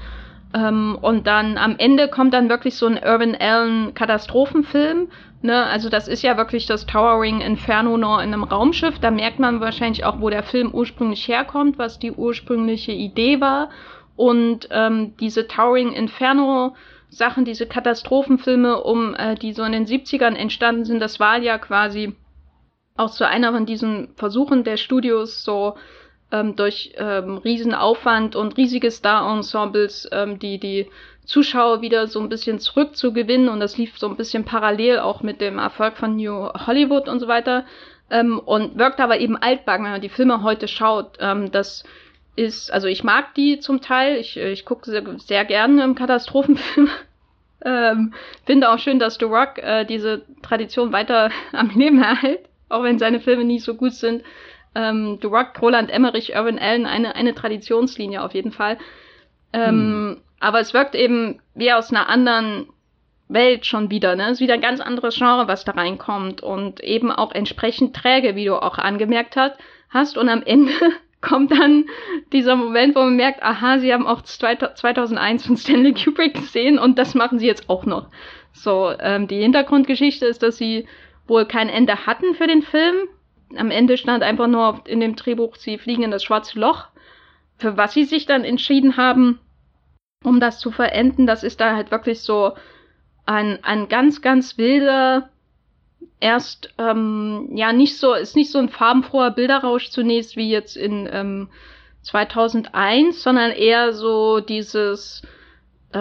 [0.55, 5.09] Ähm, und dann am Ende kommt dann wirklich so ein Urban Allen Katastrophenfilm.
[5.43, 5.65] Ne?
[5.65, 8.99] Also das ist ja wirklich das Towering Inferno nur in einem Raumschiff.
[9.01, 13.71] Da merkt man wahrscheinlich auch, wo der Film ursprünglich herkommt, was die ursprüngliche Idee war.
[14.17, 16.75] Und ähm, diese Towering Inferno
[17.09, 21.59] Sachen, diese Katastrophenfilme, um äh, die so in den 70ern entstanden sind, das war ja
[21.59, 22.15] quasi
[22.97, 25.75] auch so einer von diesen Versuchen der Studios, so
[26.33, 30.89] ähm, durch ähm, Riesenaufwand und riesige Star-Ensembles ähm, die, die
[31.25, 33.49] Zuschauer wieder so ein bisschen zurückzugewinnen.
[33.49, 37.21] Und das lief so ein bisschen parallel auch mit dem Erfolg von New Hollywood und
[37.21, 37.65] so weiter.
[38.11, 41.19] Ähm, und wirkt aber eben altbacken, wenn man die Filme heute schaut.
[41.21, 41.85] Ähm, das
[42.35, 44.17] ist, also ich mag die zum Teil.
[44.17, 46.89] Ich, ich gucke sehr, sehr gerne im Katastrophenfilm.
[47.65, 48.15] ähm,
[48.47, 52.99] finde auch schön, dass The Rock äh, diese Tradition weiter am Leben erhält, auch wenn
[52.99, 54.23] seine Filme nicht so gut sind.
[54.75, 58.79] Ähm, The Rock, Roland Emmerich, Irvin Allen, eine, eine Traditionslinie auf jeden Fall.
[59.53, 60.21] Ähm, hm.
[60.41, 62.67] Aber es wirkt eben wie aus einer anderen
[63.29, 64.25] Welt schon wieder, ne?
[64.25, 68.35] Es ist wieder ein ganz anderes Genre, was da reinkommt und eben auch entsprechend träge,
[68.35, 69.57] wie du auch angemerkt hast.
[69.91, 70.19] hast.
[70.19, 70.73] Und am Ende
[71.21, 71.85] kommt dann
[72.33, 76.99] dieser Moment, wo man merkt, aha, sie haben auch 2001 von Stanley Kubrick gesehen und
[76.99, 78.09] das machen sie jetzt auch noch.
[78.53, 80.87] So, ähm, die Hintergrundgeschichte ist, dass sie
[81.27, 82.97] wohl kein Ende hatten für den Film.
[83.57, 86.87] Am Ende stand einfach nur in dem Drehbuch, sie fliegen in das schwarze Loch.
[87.59, 89.39] Für was sie sich dann entschieden haben,
[90.25, 92.53] um das zu verenden, das ist da halt wirklich so
[93.27, 95.29] ein, ein ganz, ganz wilder
[96.21, 101.09] erst ähm, ja nicht so, ist nicht so ein farbenfroher Bilderrausch zunächst wie jetzt in
[101.13, 101.49] ähm,
[102.03, 105.23] 2001, sondern eher so dieses,
[105.93, 105.99] äh,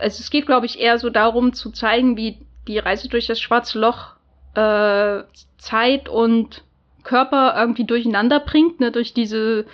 [0.00, 3.40] also es geht glaube ich eher so darum zu zeigen, wie die Reise durch das
[3.40, 4.14] schwarze Loch
[4.54, 5.24] äh,
[5.58, 6.62] Zeit und
[7.04, 9.66] Körper irgendwie durcheinander bringt, ne, durch diese,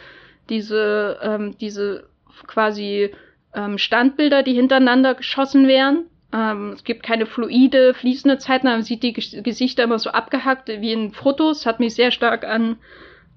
[0.49, 2.07] diese, ähm, diese
[2.47, 3.11] quasi
[3.55, 9.05] ähm, Standbilder, die hintereinander geschossen werden Ähm, es gibt keine fluide, fließende Zeiten, man sieht
[9.05, 11.65] die Gesichter immer so abgehackt wie in Fotos.
[11.65, 12.77] Hat mich sehr stark an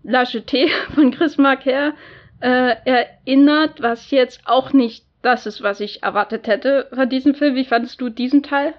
[0.04, 1.94] La Jetée von Chris Marker
[2.40, 7.56] äh, erinnert, was jetzt auch nicht das ist, was ich erwartet hätte von diesem Film.
[7.56, 8.74] Wie fandest du diesen Teil?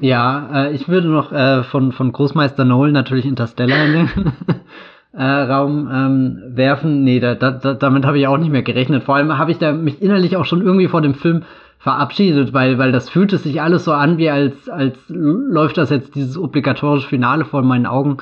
[0.00, 4.08] Ja, äh, ich würde noch äh, von, von Großmeister Nolan natürlich Interstellar in den
[5.12, 7.04] äh, Raum ähm, werfen.
[7.04, 9.04] Nee, da, da, damit habe ich auch nicht mehr gerechnet.
[9.04, 11.42] Vor allem habe ich da mich innerlich auch schon irgendwie vor dem Film
[11.78, 16.14] verabschiedet, weil, weil das fühlte sich alles so an, wie als, als läuft das jetzt
[16.14, 18.18] dieses obligatorische Finale vor meinen Augen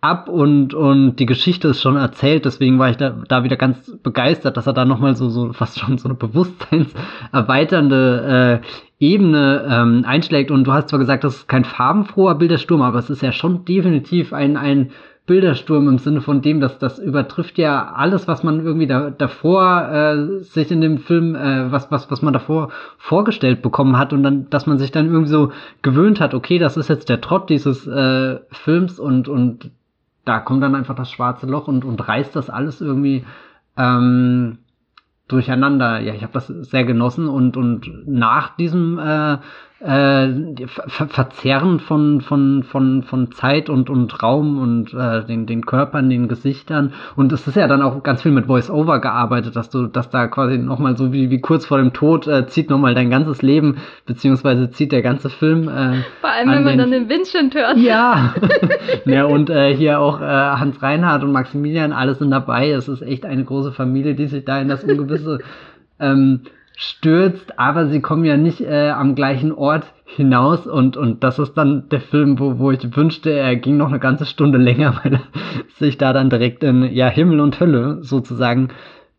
[0.00, 3.96] ab und, und die Geschichte ist schon erzählt, deswegen war ich da, da wieder ganz
[4.02, 8.66] begeistert, dass er da nochmal so, so fast schon so eine bewusstseinserweiternde äh,
[8.98, 10.50] Ebene ähm, einschlägt.
[10.50, 13.64] Und du hast zwar gesagt, das ist kein farbenfroher Bildersturm, aber es ist ja schon
[13.64, 14.90] definitiv ein, ein
[15.26, 19.88] Bildersturm im Sinne von dem, dass das übertrifft ja alles, was man irgendwie da, davor
[19.90, 24.22] äh, sich in dem Film, äh, was, was, was man davor vorgestellt bekommen hat und
[24.22, 27.50] dann, dass man sich dann irgendwie so gewöhnt hat, okay, das ist jetzt der Trott
[27.50, 29.72] dieses äh, Films und, und
[30.24, 33.24] da kommt dann einfach das schwarze Loch und, und reißt das alles irgendwie
[33.76, 34.58] ähm,
[35.28, 36.00] durcheinander.
[36.00, 39.38] Ja, ich habe das sehr genossen und, und nach diesem äh,
[39.80, 40.28] äh,
[40.66, 46.08] Ver Verzerren von, von, von, von Zeit und, und Raum und äh, den, den Körpern,
[46.08, 46.94] den Gesichtern.
[47.14, 50.28] Und es ist ja dann auch ganz viel mit Voice-Over gearbeitet, dass du, dass da
[50.28, 53.76] quasi nochmal so wie, wie kurz vor dem Tod äh, zieht nochmal dein ganzes Leben,
[54.06, 55.68] beziehungsweise zieht der ganze Film.
[55.68, 57.76] Äh, vor allem, wenn man dann den Vincent hört.
[57.76, 58.34] Ja.
[59.04, 62.70] ja, und äh, hier auch äh, Hans Reinhardt und Maximilian, alles sind dabei.
[62.70, 65.40] Es ist echt eine große Familie, die sich da in das Ungewisse
[66.00, 66.40] ähm,
[66.76, 71.54] stürzt, aber sie kommen ja nicht äh, am gleichen Ort hinaus und, und das ist
[71.54, 75.14] dann der Film, wo, wo ich wünschte, er ging noch eine ganze Stunde länger, weil
[75.14, 75.20] er
[75.78, 78.68] sich da dann direkt in ja, Himmel und Hölle sozusagen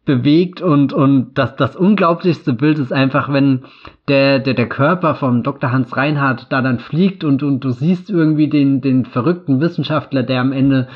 [0.06, 3.64] bewegt und, und das, das unglaublichste Bild ist einfach, wenn
[4.08, 5.72] der, der, der Körper vom Dr.
[5.72, 10.42] Hans Reinhardt da dann fliegt und, und du siehst irgendwie den, den verrückten Wissenschaftler, der
[10.42, 10.88] am Ende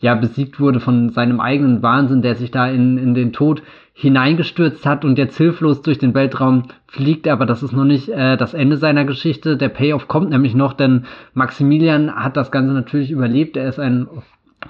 [0.00, 3.62] ja besiegt wurde von seinem eigenen Wahnsinn, der sich da in, in den Tod
[3.94, 8.36] hineingestürzt hat und jetzt hilflos durch den Weltraum fliegt, aber das ist noch nicht äh,
[8.36, 9.56] das Ende seiner Geschichte.
[9.56, 13.56] Der Payoff kommt nämlich noch, denn Maximilian hat das Ganze natürlich überlebt.
[13.56, 14.06] Er ist ein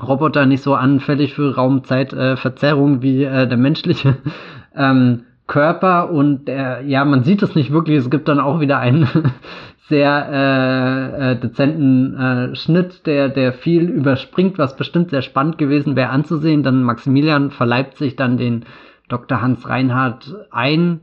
[0.03, 4.16] Roboter, nicht so anfällig für Raumzeitverzerrung äh, wie äh, der menschliche
[4.74, 7.96] ähm, Körper und der, ja, man sieht es nicht wirklich.
[7.96, 9.09] Es gibt dann auch wieder einen
[9.88, 15.96] sehr äh, äh, dezenten äh, Schnitt, der, der viel überspringt, was bestimmt sehr spannend gewesen
[15.96, 16.62] wäre anzusehen.
[16.62, 18.66] Dann Maximilian verleibt sich dann den
[19.09, 19.40] Dr.
[19.40, 21.01] Hans Reinhardt ein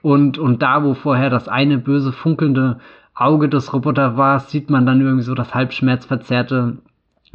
[0.00, 2.78] und, und da, wo vorher das eine böse funkelnde
[3.14, 6.78] Auge des Roboters war, sieht man dann irgendwie so das halb schmerzverzerrte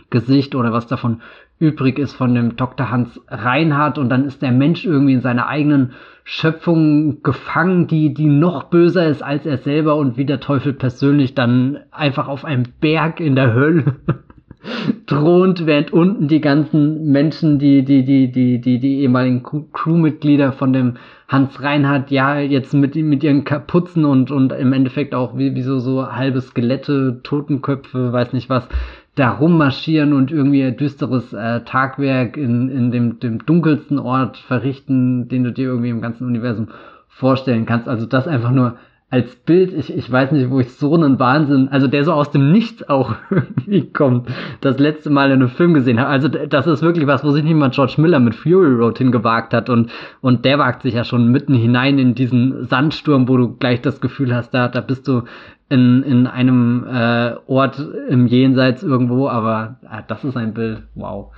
[0.09, 1.21] Gesicht oder was davon
[1.59, 2.89] übrig ist von dem Dr.
[2.89, 5.91] Hans Reinhardt und dann ist der Mensch irgendwie in seiner eigenen
[6.23, 11.35] Schöpfung gefangen, die, die noch böser ist als er selber und wie der Teufel persönlich
[11.35, 13.95] dann einfach auf einem Berg in der Hölle
[15.07, 20.71] thront, während unten die ganzen Menschen, die, die, die, die, die, die ehemaligen Crewmitglieder von
[20.71, 20.95] dem
[21.27, 25.61] Hans Reinhardt, ja, jetzt mit, mit ihren Kapuzen und, und im Endeffekt auch wie, wie
[25.61, 28.67] so, so halbe Skelette, Totenköpfe, weiß nicht was,
[29.15, 35.27] da rummarschieren und irgendwie ein düsteres äh, Tagwerk in, in dem, dem dunkelsten Ort verrichten,
[35.27, 36.69] den du dir irgendwie im ganzen Universum
[37.07, 37.87] vorstellen kannst.
[37.87, 38.77] Also das einfach nur
[39.13, 42.31] als Bild, ich, ich weiß nicht, wo ich so einen Wahnsinn, also der so aus
[42.31, 44.27] dem Nichts auch irgendwie kommt,
[44.61, 46.09] das letzte Mal in einem Film gesehen habe.
[46.09, 49.69] Also das ist wirklich was, wo sich niemand George Miller mit Fury Road hingewagt hat
[49.69, 49.91] und,
[50.21, 54.01] und der wagt sich ja schon mitten hinein in diesen Sandsturm, wo du gleich das
[54.01, 55.21] Gefühl hast, da, da bist du
[55.69, 61.31] in, in einem äh, Ort im Jenseits irgendwo, aber äh, das ist ein Bild, wow.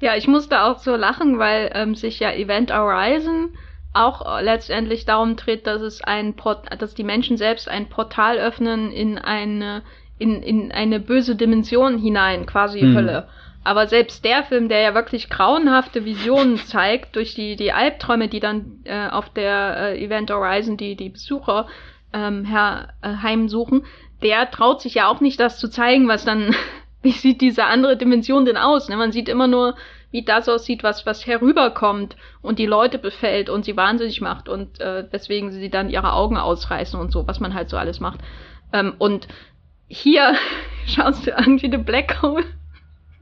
[0.00, 3.50] Ja, ich musste auch so lachen, weil ähm, sich ja Event Horizon
[3.98, 8.92] auch letztendlich darum dreht, dass es ein Port dass die Menschen selbst ein Portal öffnen
[8.92, 9.82] in eine
[10.18, 12.96] in, in eine böse Dimension hinein, quasi hm.
[12.96, 13.28] Hölle.
[13.64, 18.40] Aber selbst der Film, der ja wirklich grauenhafte Visionen zeigt, durch die, die Albträume, die
[18.40, 21.66] dann äh, auf der äh, Event Horizon die, die Besucher
[22.12, 23.84] ähm, her, äh, heimsuchen,
[24.22, 26.54] der traut sich ja auch nicht, das zu zeigen, was dann,
[27.02, 28.88] wie sieht diese andere Dimension denn aus?
[28.88, 28.96] Ne?
[28.96, 29.74] Man sieht immer nur
[30.10, 34.80] wie das aussieht, was, was herüberkommt und die Leute befällt und sie wahnsinnig macht und
[34.80, 38.20] äh, weswegen sie dann ihre Augen ausreißen und so, was man halt so alles macht.
[38.72, 39.28] Ähm, und
[39.88, 40.34] hier
[40.86, 42.44] schaust du irgendwie The Black Hole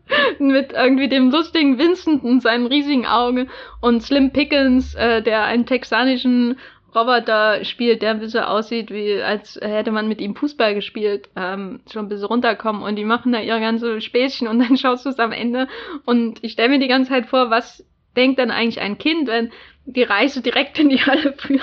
[0.39, 3.49] mit irgendwie dem lustigen Vincent und seinem riesigen Auge
[3.81, 6.59] und Slim Pickens, äh, der einen texanischen
[6.97, 11.81] Roboter spielt, der ein bisschen aussieht, wie als hätte man mit ihm Fußball gespielt, ähm,
[11.93, 15.11] schon ein bisschen runterkommen und die machen da ihre ganze Späßchen und dann schaust du
[15.11, 15.69] es am Ende
[16.07, 17.85] und ich stelle mir die ganze Zeit vor, was
[18.17, 19.53] denkt dann eigentlich ein Kind, wenn
[19.85, 21.61] die Reise direkt in die Halle führen.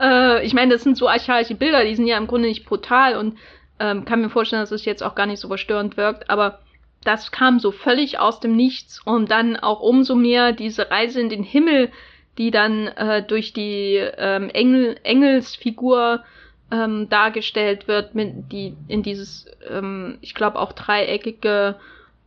[0.00, 3.16] äh, ich meine, das sind so archaische Bilder, die sind ja im Grunde nicht brutal
[3.16, 3.38] und
[3.80, 6.60] ähm, kann mir vorstellen, dass es jetzt auch gar nicht so verstörend wirkt, aber
[7.04, 11.28] das kam so völlig aus dem Nichts und dann auch umso mehr diese Reise in
[11.28, 11.90] den Himmel,
[12.38, 16.24] die dann äh, durch die ähm, Engel, Engelsfigur
[16.70, 21.76] ähm, dargestellt wird, mit, die in dieses, ähm, ich glaube auch dreieckige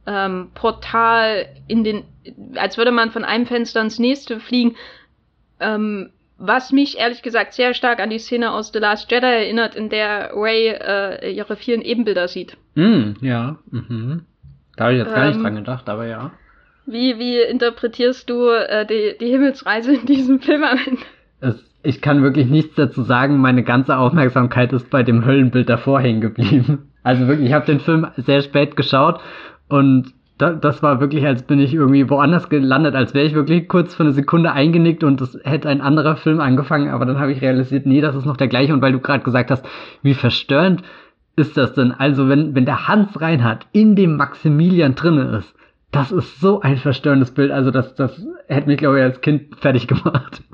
[0.05, 2.03] ähm, Portal in den,
[2.55, 4.75] als würde man von einem Fenster ins nächste fliegen.
[5.59, 9.75] Ähm, was mich ehrlich gesagt sehr stark an die Szene aus The Last Jedi erinnert,
[9.75, 12.55] in der Ray äh, ihre vielen Ebenbilder sieht.
[12.75, 14.25] Mm, ja, mhm.
[14.75, 16.31] Da habe ich jetzt gar nicht ähm, dran gedacht, aber ja.
[16.87, 21.01] Wie, wie interpretierst du äh, die, die Himmelsreise in diesem Film am Ende?
[21.41, 23.37] Es, ich kann wirklich nichts dazu sagen.
[23.37, 26.89] Meine ganze Aufmerksamkeit ist bei dem Höllenbild davor hängen geblieben.
[27.03, 29.21] Also wirklich, ich habe den Film sehr spät geschaut
[29.69, 33.67] und da, das war wirklich, als bin ich irgendwie woanders gelandet, als wäre ich wirklich
[33.67, 37.31] kurz für eine Sekunde eingenickt und es hätte ein anderer Film angefangen, aber dann habe
[37.31, 38.73] ich realisiert, nee, das ist noch der gleiche.
[38.73, 39.65] Und weil du gerade gesagt hast,
[40.03, 40.83] wie verstörend
[41.35, 41.91] ist das denn?
[41.91, 45.56] Also, wenn, wenn der Hans Reinhardt in dem Maximilian drinne ist,
[45.91, 47.51] das ist so ein verstörendes Bild.
[47.51, 50.43] Also, das, das hätte mich, glaube ich, als Kind fertig gemacht.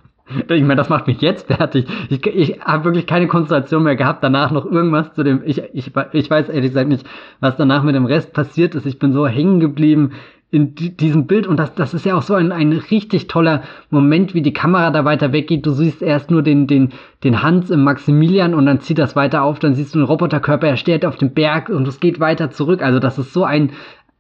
[0.48, 1.86] Ich meine, das macht mich jetzt fertig.
[2.10, 5.42] Ich, ich habe wirklich keine Konzentration mehr gehabt, danach noch irgendwas zu dem.
[5.46, 7.06] Ich, ich, ich weiß ehrlich gesagt nicht,
[7.42, 8.86] was danach mit dem Rest passiert ist.
[8.86, 10.14] Ich bin so hängen geblieben
[10.54, 14.36] in diesem Bild und das, das ist ja auch so ein, ein richtig toller Moment,
[14.36, 15.66] wie die Kamera da weiter weggeht.
[15.66, 16.90] Du siehst erst nur den, den,
[17.24, 20.68] den Hans im Maximilian und dann zieht das weiter auf, dann siehst du einen Roboterkörper,
[20.68, 22.84] er steht auf dem Berg und es geht weiter zurück.
[22.84, 23.72] Also das ist so ein,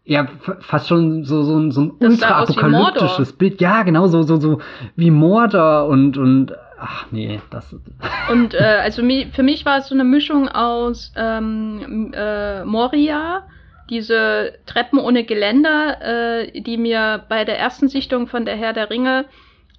[0.06, 0.28] ja,
[0.60, 3.62] fast schon so, so, so ein ultra-apokalyptisches Bild.
[3.62, 4.60] Ja, genau, so, so, so
[4.96, 7.74] wie Mordor und, und ach nee, das.
[8.30, 13.44] Und äh, also für mich war es so eine Mischung aus ähm, äh, Moria,
[13.90, 18.90] diese Treppen ohne Geländer, äh, die mir bei der ersten Sichtung von der Herr der
[18.90, 19.26] Ringe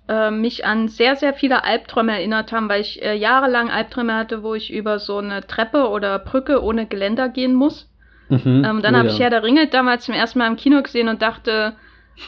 [0.09, 4.43] äh, mich an sehr, sehr viele Albträume erinnert haben, weil ich äh, jahrelang Albträume hatte,
[4.43, 7.91] wo ich über so eine Treppe oder Brücke ohne Geländer gehen muss.
[8.45, 8.65] Mhm.
[8.65, 11.09] Ähm, dann oh, habe ich Herr der Ringe damals zum ersten Mal im Kino gesehen
[11.09, 11.75] und dachte,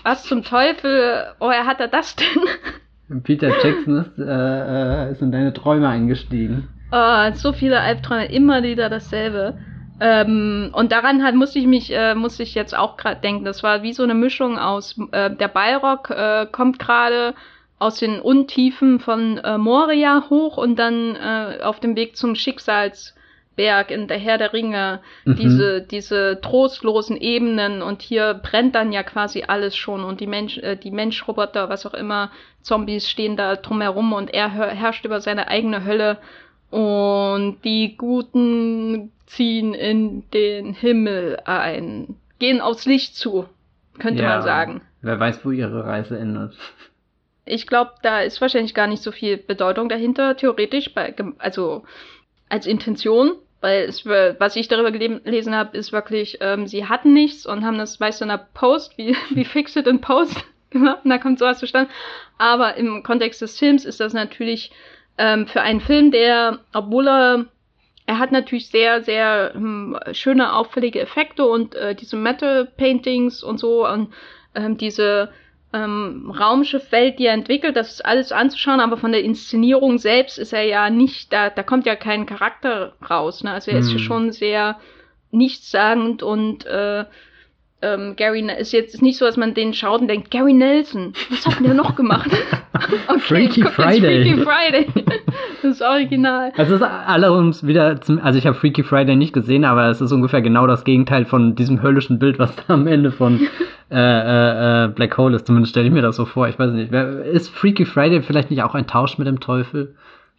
[0.02, 3.22] was zum Teufel, oh, er hat er das denn?
[3.22, 6.68] Peter Jackson ist, äh, äh, ist in deine Träume eingestiegen.
[6.92, 9.58] Oh, so viele Albträume, immer wieder dasselbe.
[10.00, 13.44] Ähm, und daran halt musste ich mich, äh, musste ich jetzt auch gerade denken.
[13.44, 17.34] Das war wie so eine Mischung aus, äh, der Bayrock äh, kommt gerade
[17.78, 23.14] aus den Untiefen von äh, Moria hoch und dann äh, auf dem Weg zum Schicksals
[23.56, 25.36] Berg, in der Herr der Ringe, mhm.
[25.36, 30.58] diese, diese trostlosen Ebenen und hier brennt dann ja quasi alles schon und die Mensch,
[30.58, 32.30] äh, die Menschroboter, was auch immer,
[32.62, 36.18] Zombies stehen da drumherum und er herrscht über seine eigene Hölle
[36.70, 43.46] und die Guten ziehen in den Himmel ein, gehen aufs Licht zu,
[43.98, 44.80] könnte ja, man sagen.
[45.00, 46.54] Wer weiß, wo ihre Reise endet.
[47.44, 51.84] Ich glaube, da ist wahrscheinlich gar nicht so viel Bedeutung dahinter, theoretisch, bei, also
[52.48, 53.32] als Intention
[53.66, 57.78] weil es, was ich darüber gelesen habe, ist wirklich, ähm, sie hatten nichts und haben
[57.78, 60.36] das, weißt du, in einer Post, wie, wie Fix It in Post
[60.70, 61.90] gemacht und da kommt sowas zustande.
[62.38, 64.70] Aber im Kontext des Films ist das natürlich
[65.18, 67.46] ähm, für einen Film, der, obwohl er,
[68.06, 73.84] er hat natürlich sehr, sehr hm, schöne, auffällige Effekte und äh, diese Metal-Paintings und so
[73.84, 74.14] und
[74.54, 75.32] ähm, diese
[75.72, 80.52] ähm, Raumschiffwelt, die er entwickelt, das ist alles anzuschauen, aber von der Inszenierung selbst ist
[80.52, 83.42] er ja nicht, da, da kommt ja kein Charakter raus.
[83.42, 83.52] Ne?
[83.52, 84.02] Also er ist ja hm.
[84.02, 84.78] schon sehr
[85.30, 87.04] nichtssagend und äh,
[87.82, 91.46] ähm, Gary ist jetzt nicht so, dass man den schaut und denkt, Gary Nelson, was
[91.46, 92.30] hat denn der noch gemacht?
[93.08, 94.24] okay, Freaky Friday.
[94.24, 94.86] Freaky Friday.
[95.62, 96.52] das Original.
[96.56, 99.90] Also es ist alle uns wieder zum, also ich habe Freaky Friday nicht gesehen, aber
[99.90, 103.40] es ist ungefähr genau das Gegenteil von diesem höllischen Bild, was da am Ende von
[103.90, 105.46] äh, äh, äh, Black Hole ist.
[105.46, 106.48] Zumindest stelle ich mir das so vor.
[106.48, 106.92] Ich weiß nicht.
[106.92, 109.94] Ist Freaky Friday vielleicht nicht auch ein Tausch mit dem Teufel?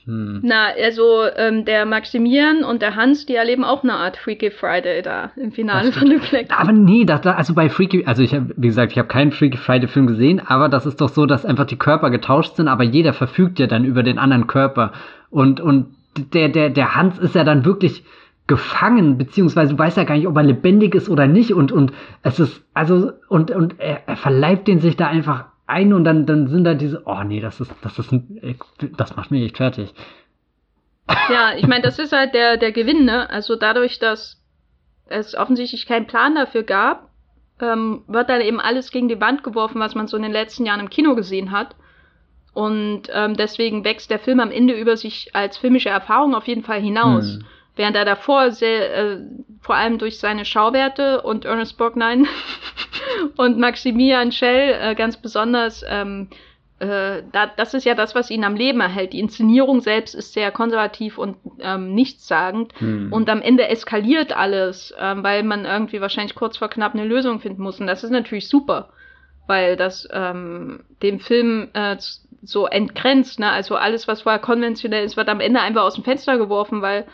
[0.07, 0.39] Hm.
[0.41, 5.01] Na, also ähm, der Maximilian und der Hans, die erleben auch eine Art Freaky Friday
[5.01, 6.45] da im Finale von The Black.
[6.57, 9.57] Aber nee, das, also bei Freaky, also ich habe, wie gesagt, ich habe keinen Freaky
[9.57, 12.85] Friday Film gesehen, aber das ist doch so, dass einfach die Körper getauscht sind, aber
[12.85, 14.93] jeder verfügt ja dann über den anderen Körper
[15.29, 15.87] und und
[16.33, 18.05] der der der Hans ist ja dann wirklich
[18.47, 21.91] gefangen, beziehungsweise du weißt ja gar nicht, ob er lebendig ist oder nicht und und
[22.23, 26.25] es ist also und und er, er verleibt den sich da einfach ein und dann,
[26.25, 28.13] dann sind da diese, oh nee, das ist, das ist,
[28.97, 29.93] das macht mich echt fertig.
[31.29, 33.29] Ja, ich meine, das ist halt der, der Gewinn, ne?
[33.29, 34.41] Also dadurch, dass
[35.05, 37.09] es offensichtlich keinen Plan dafür gab,
[37.61, 40.65] ähm, wird dann eben alles gegen die Wand geworfen, was man so in den letzten
[40.65, 41.75] Jahren im Kino gesehen hat.
[42.53, 46.63] Und ähm, deswegen wächst der Film am Ende über sich als filmische Erfahrung auf jeden
[46.63, 47.35] Fall hinaus.
[47.35, 47.45] Hm.
[47.77, 49.17] Während er davor sehr, äh,
[49.61, 52.27] vor allem durch seine Schauwerte und Ernest Borgnine
[53.37, 56.29] und Maximilian Schell äh, ganz besonders ähm,
[56.79, 59.13] äh, da, das ist ja das, was ihn am Leben erhält.
[59.13, 62.71] Die Inszenierung selbst ist sehr konservativ und ähm, nichtssagend.
[62.77, 63.11] Hm.
[63.11, 67.39] Und am Ende eskaliert alles, ähm, weil man irgendwie wahrscheinlich kurz vor knapp eine Lösung
[67.39, 67.79] finden muss.
[67.79, 68.89] Und das ist natürlich super,
[69.47, 71.97] weil das ähm, dem Film äh,
[72.43, 73.39] so entgrenzt.
[73.39, 73.49] Ne?
[73.49, 77.05] Also alles, was vorher konventionell ist, wird am Ende einfach aus dem Fenster geworfen, weil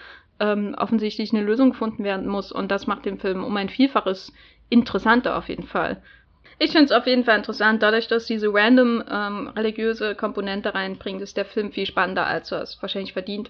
[0.44, 2.52] ähm, offensichtlich eine Lösung gefunden werden muss.
[2.52, 4.34] Und das macht den Film um ein Vielfaches
[4.70, 6.02] interessanter auf jeden Fall.
[6.60, 11.22] Ich finde es auf jeden Fall interessant, dadurch, dass diese random ähm, religiöse Komponente reinbringt,
[11.22, 13.50] ist der Film viel spannender, als er es wahrscheinlich verdient.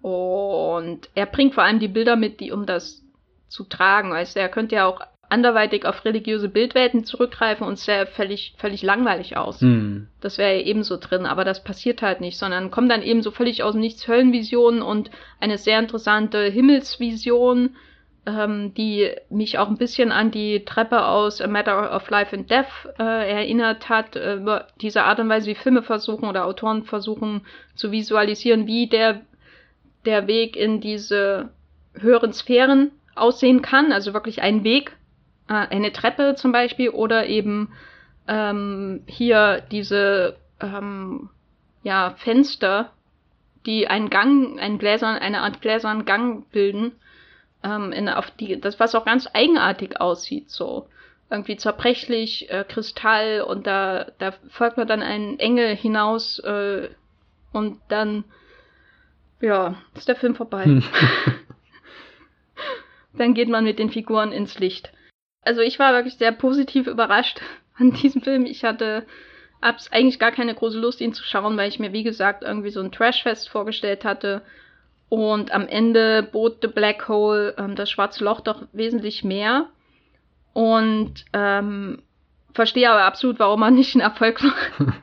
[0.00, 3.02] Und er bringt vor allem die Bilder mit, die um das
[3.48, 4.12] zu tragen.
[4.12, 5.00] Weißt du, er könnte ja auch
[5.30, 9.60] anderweitig auf religiöse Bildwelten zurückgreifen und es sähe völlig, völlig langweilig aus.
[9.60, 10.08] Hm.
[10.20, 13.30] Das wäre ja ebenso drin, aber das passiert halt nicht, sondern kommt dann eben so
[13.30, 15.10] völlig aus dem Nichts Höllenvisionen und
[15.40, 17.76] eine sehr interessante Himmelsvision
[18.26, 22.50] ähm, die mich auch ein bisschen an die Treppe aus A Matter of Life and
[22.50, 22.66] Death
[22.98, 27.42] äh, erinnert hat, äh, über diese Art und Weise, wie Filme versuchen oder Autoren versuchen
[27.74, 29.22] zu visualisieren, wie der,
[30.04, 31.50] der Weg in diese
[31.94, 34.96] höheren Sphären aussehen kann, also wirklich ein Weg,
[35.50, 37.72] äh, eine Treppe zum Beispiel, oder eben
[38.28, 41.28] ähm, hier diese ähm,
[41.82, 42.92] ja, Fenster,
[43.66, 46.92] die einen Gang, einen gläsern, eine Art gläsernen Gang bilden
[47.64, 50.86] ähm, in, auf die, das was auch ganz eigenartig aussieht, so
[51.30, 56.88] irgendwie zerbrechlich, äh, Kristall und da, da folgt man dann einen Engel hinaus äh,
[57.52, 58.24] und dann,
[59.40, 60.64] ja, ist der Film vorbei.
[60.64, 60.84] Hm.
[63.14, 64.92] dann geht man mit den Figuren ins Licht.
[65.42, 67.40] Also ich war wirklich sehr positiv überrascht
[67.78, 68.46] an diesem Film.
[68.46, 69.04] Ich hatte
[69.62, 72.70] hab's eigentlich gar keine große Lust, ihn zu schauen, weil ich mir, wie gesagt, irgendwie
[72.70, 74.42] so ein Trashfest vorgestellt hatte
[75.10, 79.66] und am Ende bot The Black Hole ähm, das schwarze Loch doch wesentlich mehr.
[80.52, 82.02] Und ähm,
[82.54, 84.94] verstehe aber absolut, warum er nicht ein Erfolg war.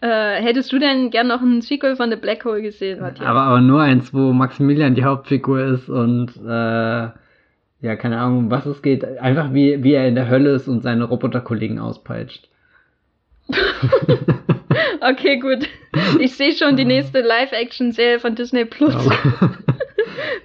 [0.00, 3.26] äh, hättest du denn gern noch ein Sequel von The Black Hole gesehen, Matthias?
[3.26, 7.08] Aber, aber nur eins, wo Maximilian die Hauptfigur ist und äh,
[7.80, 9.04] ja, keine Ahnung, um was es geht.
[9.04, 12.48] Einfach wie, wie er in der Hölle ist und seine Roboterkollegen auspeitscht.
[15.00, 15.68] okay, gut.
[16.18, 18.94] Ich sehe schon die nächste Live-Action-Serie von Disney Plus.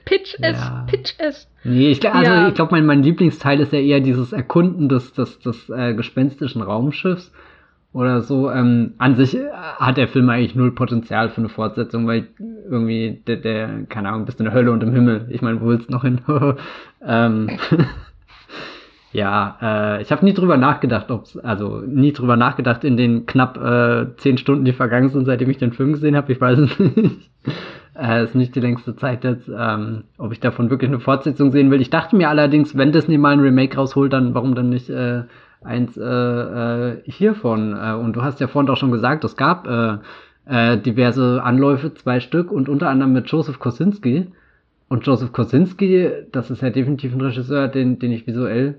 [0.05, 0.85] pitch es, ja.
[0.87, 1.49] pitch es.
[1.63, 2.47] Nee, ich, also ja.
[2.47, 6.61] ich glaube, mein, mein Lieblingsteil ist ja eher dieses Erkunden des, des, des äh, gespenstischen
[6.61, 7.31] Raumschiffs
[7.93, 8.49] oder so.
[8.51, 12.27] Ähm, an sich äh, hat der Film eigentlich null Potenzial für eine Fortsetzung, weil
[12.69, 15.27] irgendwie der, der keine Ahnung, bist in der Hölle und im Himmel.
[15.29, 16.19] Ich meine, wo willst du noch hin?
[17.05, 17.49] ähm,
[19.13, 23.57] Ja, äh, ich habe nie drüber nachgedacht, ob's, also nie drüber nachgedacht in den knapp
[23.57, 26.31] äh, zehn Stunden, die vergangen sind, seitdem ich den Film gesehen habe.
[26.33, 27.29] Ich weiß es nicht.
[27.95, 31.69] äh, ist nicht die längste Zeit jetzt, ähm, ob ich davon wirklich eine Fortsetzung sehen
[31.69, 31.79] will.
[31.79, 35.25] Ich dachte mir allerdings, wenn Disney mal ein Remake rausholt, dann warum dann nicht äh,
[35.65, 37.75] eins äh, äh, hiervon?
[37.75, 39.97] Äh, und du hast ja vorhin auch schon gesagt, es gab äh,
[40.45, 44.27] äh, diverse Anläufe, zwei Stück und unter anderem mit Joseph Kosinski.
[44.89, 48.75] Und Joseph Kosinski, das ist ja definitiv ein Regisseur, den, den ich visuell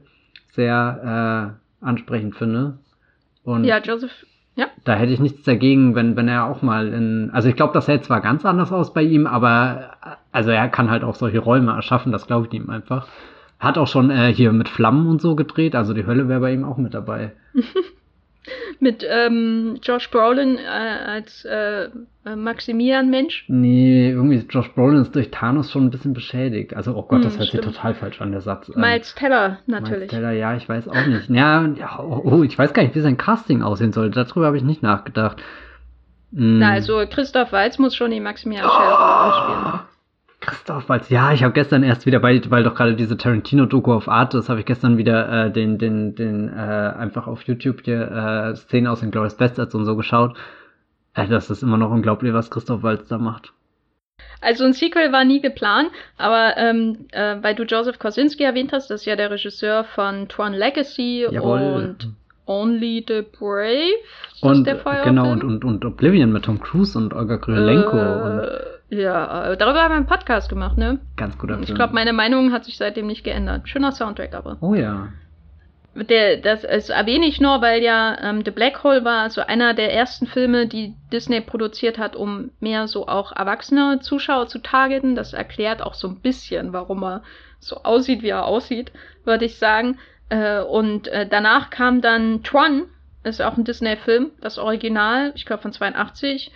[0.52, 2.78] sehr äh, ansprechend finde.
[3.42, 4.12] Und ja, Joseph,
[4.56, 4.66] ja.
[4.84, 7.30] Da hätte ich nichts dagegen, wenn, wenn er auch mal in.
[7.32, 9.96] Also ich glaube, das sähe zwar ganz anders aus bei ihm, aber
[10.30, 13.08] also er kann halt auch solche Räume erschaffen, das glaube ich ihm einfach.
[13.58, 16.52] Hat auch schon äh, hier mit Flammen und so gedreht, also die Hölle wäre bei
[16.52, 17.32] ihm auch mit dabei.
[18.80, 21.88] mit ähm, Josh Brolin äh, als äh,
[22.26, 23.46] äh, Maximilian-Mensch?
[23.48, 26.74] Nee, irgendwie Josh Brolin ist durch Thanos schon ein bisschen beschädigt.
[26.74, 27.64] Also, oh Gott, hm, das hört stimmt.
[27.64, 28.68] sich total falsch an, der Satz.
[28.68, 29.98] Ähm, Miles Teller, natürlich.
[29.98, 31.30] Miles Teller, ja, ich weiß auch nicht.
[31.30, 34.10] Ja, oh, oh, ich weiß gar nicht, wie sein Casting aussehen soll.
[34.10, 35.38] Darüber habe ich nicht nachgedacht.
[36.34, 36.58] Hm.
[36.58, 39.80] Na, also Christoph Waltz muss schon die Maximilian Schell spielen.
[40.46, 44.08] Christoph Waltz, ja, ich habe gestern erst wieder, weil, weil doch gerade diese Tarantino-Doku auf
[44.08, 48.10] Art ist, habe ich gestern wieder äh, den, den, den, äh, einfach auf YouTube hier
[48.10, 50.36] äh, Szenen aus den Glorious Bastards und so geschaut.
[51.14, 53.52] Äh, das ist immer noch unglaublich, was Christoph Waltz da macht.
[54.40, 58.90] Also ein Sequel war nie geplant, aber ähm, äh, weil du Joseph Kosinski erwähnt hast,
[58.90, 61.60] das ist ja der Regisseur von Tron Legacy Jawohl.
[61.60, 62.14] und
[62.46, 63.94] Only the Brave.
[64.42, 67.96] Und, der genau, und, und, und Oblivion mit Tom Cruise und Olga Krylenko.
[67.96, 70.98] Äh, ja, äh, darüber haben wir einen Podcast gemacht, ne?
[71.16, 71.64] Ganz guter Film.
[71.64, 73.68] Ich glaube, meine Meinung hat sich seitdem nicht geändert.
[73.68, 74.56] Schöner Soundtrack aber.
[74.60, 75.08] Oh ja.
[75.94, 79.74] Der, das, das erwähne ich nur, weil ja ähm, The Black Hole war so einer
[79.74, 85.14] der ersten Filme, die Disney produziert hat, um mehr so auch erwachsene Zuschauer zu targeten.
[85.14, 87.22] Das erklärt auch so ein bisschen, warum er
[87.60, 88.90] so aussieht, wie er aussieht,
[89.24, 89.98] würde ich sagen.
[90.30, 92.86] Äh, und äh, danach kam dann Tron,
[93.22, 96.50] ist auch ein Disney-Film, das Original, ich glaube von 82.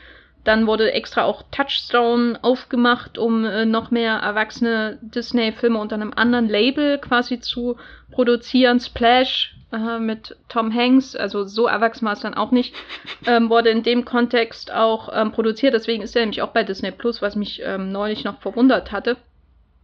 [0.48, 6.48] Dann wurde extra auch Touchstone aufgemacht, um äh, noch mehr erwachsene Disney-Filme unter einem anderen
[6.48, 7.76] Label quasi zu
[8.10, 8.80] produzieren.
[8.80, 12.74] Splash äh, mit Tom Hanks, also so erwachsen war es dann auch nicht,
[13.26, 15.74] ähm, wurde in dem Kontext auch ähm, produziert.
[15.74, 19.18] Deswegen ist er nämlich auch bei Disney Plus, was mich ähm, neulich noch verwundert hatte,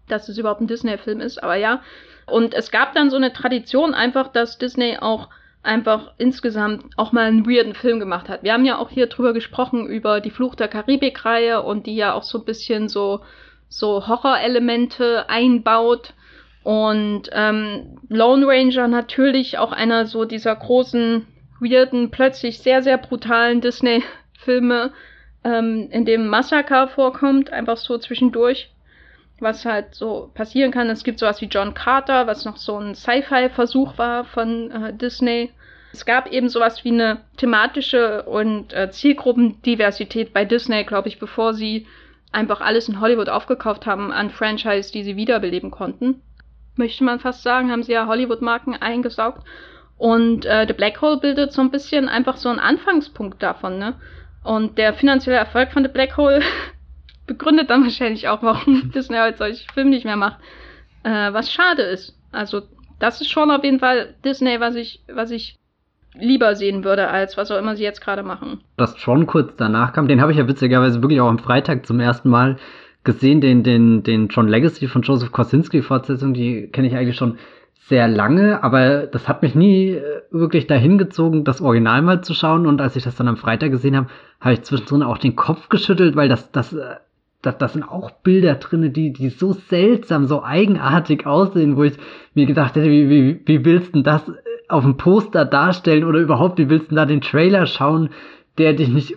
[0.09, 1.43] dass es überhaupt ein Disney-Film ist.
[1.43, 1.83] Aber ja,
[2.25, 5.29] und es gab dann so eine Tradition einfach, dass Disney auch
[5.65, 8.43] einfach insgesamt auch mal einen weirden Film gemacht hat.
[8.43, 12.13] Wir haben ja auch hier drüber gesprochen, über die Fluch der Karibik-Reihe und die ja
[12.15, 13.21] auch so ein bisschen so,
[13.69, 16.13] so Horrorelemente einbaut.
[16.63, 21.27] Und ähm, Lone Ranger natürlich auch einer so dieser großen,
[21.61, 24.93] weirden, plötzlich sehr, sehr brutalen Disney-Filme,
[25.45, 28.74] ähm, in dem Massaker vorkommt, einfach so zwischendurch
[29.41, 30.89] was halt so passieren kann.
[30.91, 35.51] Es gibt sowas wie John Carter, was noch so ein Sci-Fi-Versuch war von äh, Disney.
[35.93, 41.55] Es gab eben sowas wie eine thematische und äh, Zielgruppendiversität bei Disney, glaube ich, bevor
[41.55, 41.87] sie
[42.33, 46.21] einfach alles in Hollywood aufgekauft haben an Franchise, die sie wiederbeleben konnten.
[46.77, 49.47] Möchte man fast sagen, haben sie ja Hollywood-Marken eingesaugt.
[49.97, 53.95] Und äh, The Black Hole bildet so ein bisschen einfach so einen Anfangspunkt davon, ne?
[54.43, 56.43] Und der finanzielle Erfolg von The Black Hole
[57.27, 60.39] begründet dann wahrscheinlich auch, warum Disney halt solche Filme nicht mehr macht.
[61.03, 62.17] Äh, was schade ist.
[62.33, 62.63] Also,
[62.99, 65.59] das ist schon auf jeden Fall Disney, was ich, was ich
[66.15, 68.61] lieber sehen würde, als was auch immer sie jetzt gerade machen.
[68.77, 72.01] Dass Tron kurz danach kam, den habe ich ja witzigerweise wirklich auch am Freitag zum
[72.01, 72.57] ersten Mal
[73.03, 77.39] gesehen, den, den, den Tron Legacy von Joseph Kosinski Fortsetzung, die kenne ich eigentlich schon
[77.87, 82.33] sehr lange, aber das hat mich nie äh, wirklich dahin gezogen, das Original mal zu
[82.33, 82.67] schauen.
[82.67, 84.09] Und als ich das dann am Freitag gesehen habe,
[84.41, 86.97] habe ich zwischendrin auch den Kopf geschüttelt, weil das, das äh,
[87.45, 91.95] das, das sind auch Bilder drinne, die, die so seltsam, so eigenartig aussehen, wo ich
[92.35, 94.23] mir gedacht hätte, wie, wie, wie willst du das
[94.69, 98.11] auf dem Poster darstellen oder überhaupt, wie willst du da den Trailer schauen,
[98.59, 99.17] der dich nicht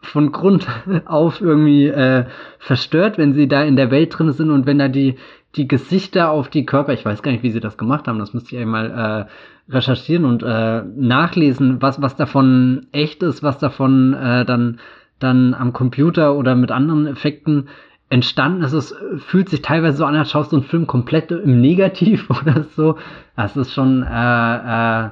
[0.00, 0.66] von Grund
[1.06, 2.24] auf irgendwie äh,
[2.58, 5.16] verstört, wenn sie da in der Welt drin sind und wenn da die,
[5.56, 8.34] die Gesichter auf die Körper, ich weiß gar nicht, wie sie das gemacht haben, das
[8.34, 9.26] müsste ich einmal
[9.68, 14.78] äh, recherchieren und äh, nachlesen, was, was davon echt ist, was davon äh, dann
[15.18, 17.68] dann am Computer oder mit anderen Effekten
[18.10, 18.72] entstanden ist.
[18.72, 22.64] Es fühlt sich teilweise so an, als schaust du einen Film komplett im Negativ oder
[22.76, 22.96] so.
[23.36, 25.10] Das ist schon äh, äh,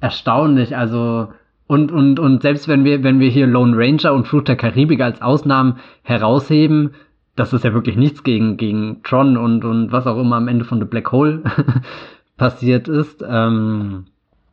[0.00, 0.76] erstaunlich.
[0.76, 1.28] Also
[1.70, 5.00] und, und, und selbst wenn wir, wenn wir hier Lone Ranger und Fluch der Karibik
[5.00, 6.94] als Ausnahmen herausheben,
[7.36, 10.64] das ist ja wirklich nichts gegen, gegen Tron und, und was auch immer am Ende
[10.64, 11.44] von The Black Hole
[12.36, 13.24] passiert ist.
[13.26, 14.06] Ähm,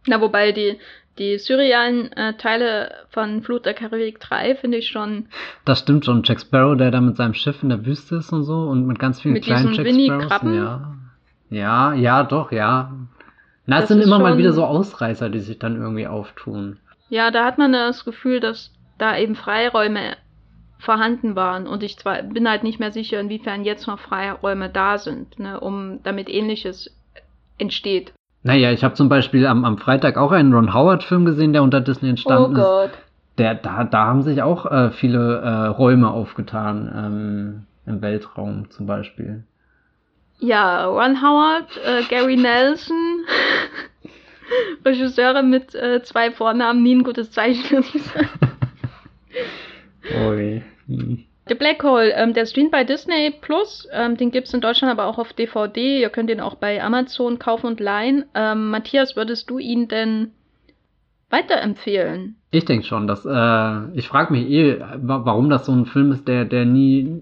[0.05, 0.77] Na, wobei die,
[1.19, 5.27] die surrealen äh, Teile von Flut der Karibik 3 finde ich schon.
[5.65, 6.23] Das stimmt schon.
[6.23, 8.99] Jack Sparrow, der da mit seinem Schiff in der Wüste ist und so und mit
[8.99, 10.55] ganz vielen mit kleinen Jack Sparrows.
[10.55, 10.95] Ja.
[11.49, 12.91] ja, ja, doch, ja.
[13.65, 16.79] Na, es sind immer mal wieder so Ausreißer, die sich dann irgendwie auftun.
[17.09, 20.15] Ja, da hat man das Gefühl, dass da eben Freiräume
[20.79, 24.97] vorhanden waren und ich zwar bin halt nicht mehr sicher, inwiefern jetzt noch Freiräume da
[24.97, 26.95] sind, ne, um damit ähnliches
[27.57, 28.13] entsteht.
[28.47, 31.81] Naja, ich habe zum Beispiel am, am Freitag auch einen Ron Howard-Film gesehen, der unter
[31.81, 32.91] Disney entstanden oh Gott.
[32.91, 32.99] ist.
[33.37, 38.85] Der, da, da haben sich auch äh, viele äh, Räume aufgetan, ähm, im Weltraum zum
[38.85, 39.43] Beispiel.
[40.39, 43.25] Ja, Ron Howard, äh, Gary Nelson,
[44.85, 48.29] Regisseure mit äh, zwei Vornamen, nie ein gutes Zeichen, würde ich sagen.
[50.25, 50.63] Ui.
[50.87, 51.26] Hm.
[51.47, 53.87] The Black Hole, ähm, der streamt bei Disney Plus.
[53.91, 56.01] Ähm, den gibt es in Deutschland aber auch auf DVD.
[56.01, 58.25] Ihr könnt ihn auch bei Amazon kaufen und leihen.
[58.33, 60.31] Ähm, Matthias, würdest du ihn denn
[61.29, 62.35] weiterempfehlen?
[62.51, 63.07] Ich denke schon.
[63.07, 67.21] Dass, äh, ich frage mich eh, warum das so ein Film ist, der, der nie,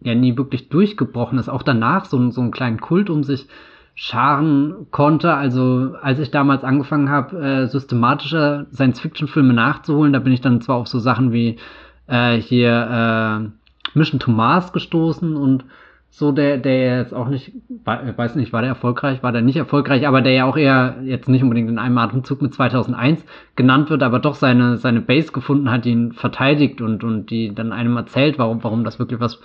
[0.00, 1.48] ja, nie wirklich durchgebrochen ist.
[1.48, 3.46] Auch danach so, so einen kleinen Kult um sich
[3.94, 5.34] scharen konnte.
[5.34, 10.76] Also als ich damals angefangen habe, äh, systematischer Science-Fiction-Filme nachzuholen, da bin ich dann zwar
[10.76, 11.58] auf so Sachen wie
[12.06, 13.65] äh, hier äh,
[13.96, 15.64] Mission to Mars gestoßen und
[16.10, 17.52] so, der, der jetzt auch nicht,
[17.84, 21.28] weiß nicht, war der erfolgreich, war der nicht erfolgreich, aber der ja auch eher jetzt
[21.28, 23.22] nicht unbedingt in einem Atemzug mit 2001
[23.54, 27.54] genannt wird, aber doch seine, seine Base gefunden hat, die ihn verteidigt und, und die
[27.54, 29.40] dann einem erzählt, warum, warum das wirklich was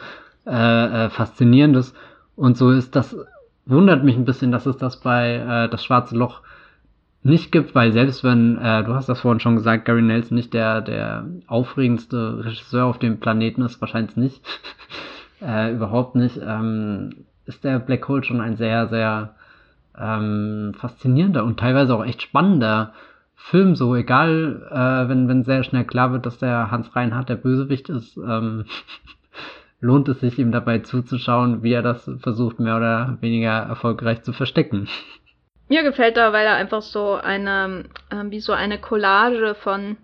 [0.46, 1.94] äh, äh, Faszinierendes
[2.38, 2.96] und so ist.
[2.96, 3.18] Das
[3.66, 6.42] wundert mich ein bisschen, dass es das bei äh, das Schwarze Loch
[7.24, 10.54] nicht gibt, weil selbst wenn, äh, du hast das vorhin schon gesagt, Gary Nelson nicht
[10.54, 14.42] der, der aufregendste Regisseur auf dem Planeten ist, wahrscheinlich nicht,
[15.42, 19.36] äh, überhaupt nicht, ähm, ist der Black Hole schon ein sehr, sehr
[19.98, 22.94] ähm, faszinierender und teilweise auch echt spannender
[23.36, 27.36] Film, so egal, äh, wenn, wenn sehr schnell klar wird, dass der Hans Reinhardt der
[27.36, 28.66] Bösewicht ist, ähm,
[29.80, 34.34] lohnt es sich ihm dabei zuzuschauen, wie er das versucht, mehr oder weniger erfolgreich zu
[34.34, 34.88] verstecken.
[35.72, 39.96] Mir gefällt er, weil er einfach so eine, äh, wie so eine Collage von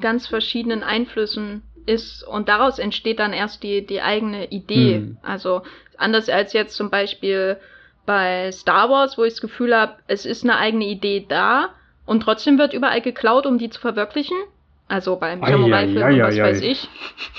[0.00, 5.00] ganz verschiedenen Einflüssen ist und daraus entsteht dann erst die, die eigene Idee.
[5.00, 5.18] Mhm.
[5.20, 5.64] Also
[5.98, 7.58] anders als jetzt zum Beispiel
[8.06, 11.74] bei Star Wars, wo ich das Gefühl habe, es ist eine eigene Idee da
[12.06, 14.38] Und trotzdem wird überall geklaut, um die zu verwirklichen.
[14.92, 16.86] Also beim Samurai-Film, was weiß ich.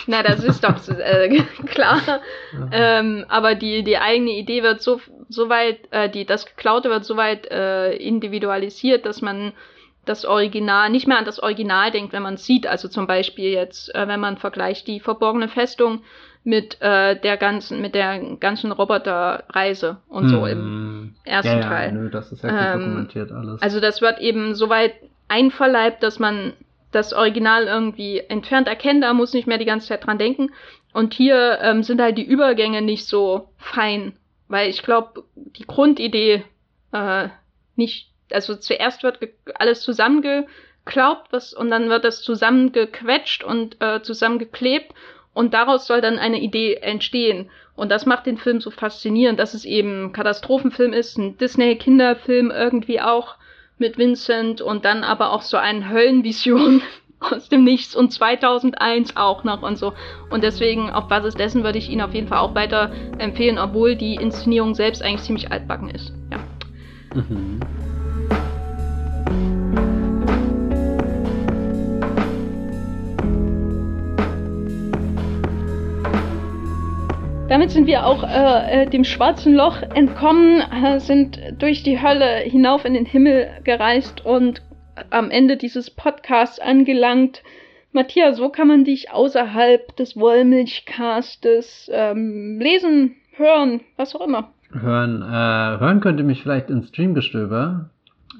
[0.08, 2.02] Na, das ist doch äh, klar.
[2.72, 5.00] ähm, aber die, die eigene Idee wird so,
[5.30, 9.54] so weit, äh, die, das Geklaute wird so weit äh, individualisiert, dass man
[10.04, 12.66] das Original, nicht mehr an das Original denkt, wenn man es sieht.
[12.66, 16.02] Also zum Beispiel jetzt, äh, wenn man vergleicht die verborgene Festung
[16.44, 21.16] mit äh, der ganzen, mit der ganzen Roboterreise und so im hm.
[21.24, 21.92] ersten ja, ja, Teil.
[21.92, 23.62] Nö, das ist ja gut ähm, dokumentiert alles.
[23.62, 24.96] Also das wird eben so weit
[25.28, 26.54] einverleibt, dass man
[26.94, 30.52] das Original irgendwie entfernt erkennt, da muss nicht mehr die ganze Zeit dran denken.
[30.94, 34.18] Und hier ähm, sind halt die Übergänge nicht so fein,
[34.48, 36.44] weil ich glaube, die Grundidee
[36.92, 37.30] äh,
[37.76, 39.20] nicht, also zuerst wird
[39.56, 44.94] alles zusammengeklaubt, was und dann wird das zusammengequetscht und äh, zusammengeklebt
[45.34, 47.50] und daraus soll dann eine Idee entstehen.
[47.76, 52.52] Und das macht den Film so faszinierend, dass es eben ein Katastrophenfilm ist, ein Disney-Kinderfilm
[52.52, 53.36] irgendwie auch
[53.84, 56.82] mit Vincent und dann aber auch so eine Höllenvision
[57.20, 59.94] aus dem Nichts und 2001 auch noch und so.
[60.30, 63.96] Und deswegen auf Basis dessen würde ich ihn auf jeden Fall auch weiter empfehlen, obwohl
[63.96, 66.14] die Inszenierung selbst eigentlich ziemlich altbacken ist.
[66.32, 66.40] Ja.
[67.14, 67.60] Mhm.
[77.54, 82.38] Damit sind wir auch äh, äh, dem schwarzen Loch entkommen, äh, sind durch die Hölle
[82.38, 84.64] hinauf in den Himmel gereist und
[85.12, 87.44] am Ende dieses Podcasts angelangt.
[87.92, 94.50] Matthias, wo kann man dich außerhalb des Wollmilchcastes ähm, lesen, hören, was auch immer?
[94.72, 97.92] Hören, äh, hören könnt ihr mich vielleicht in Streamgestöber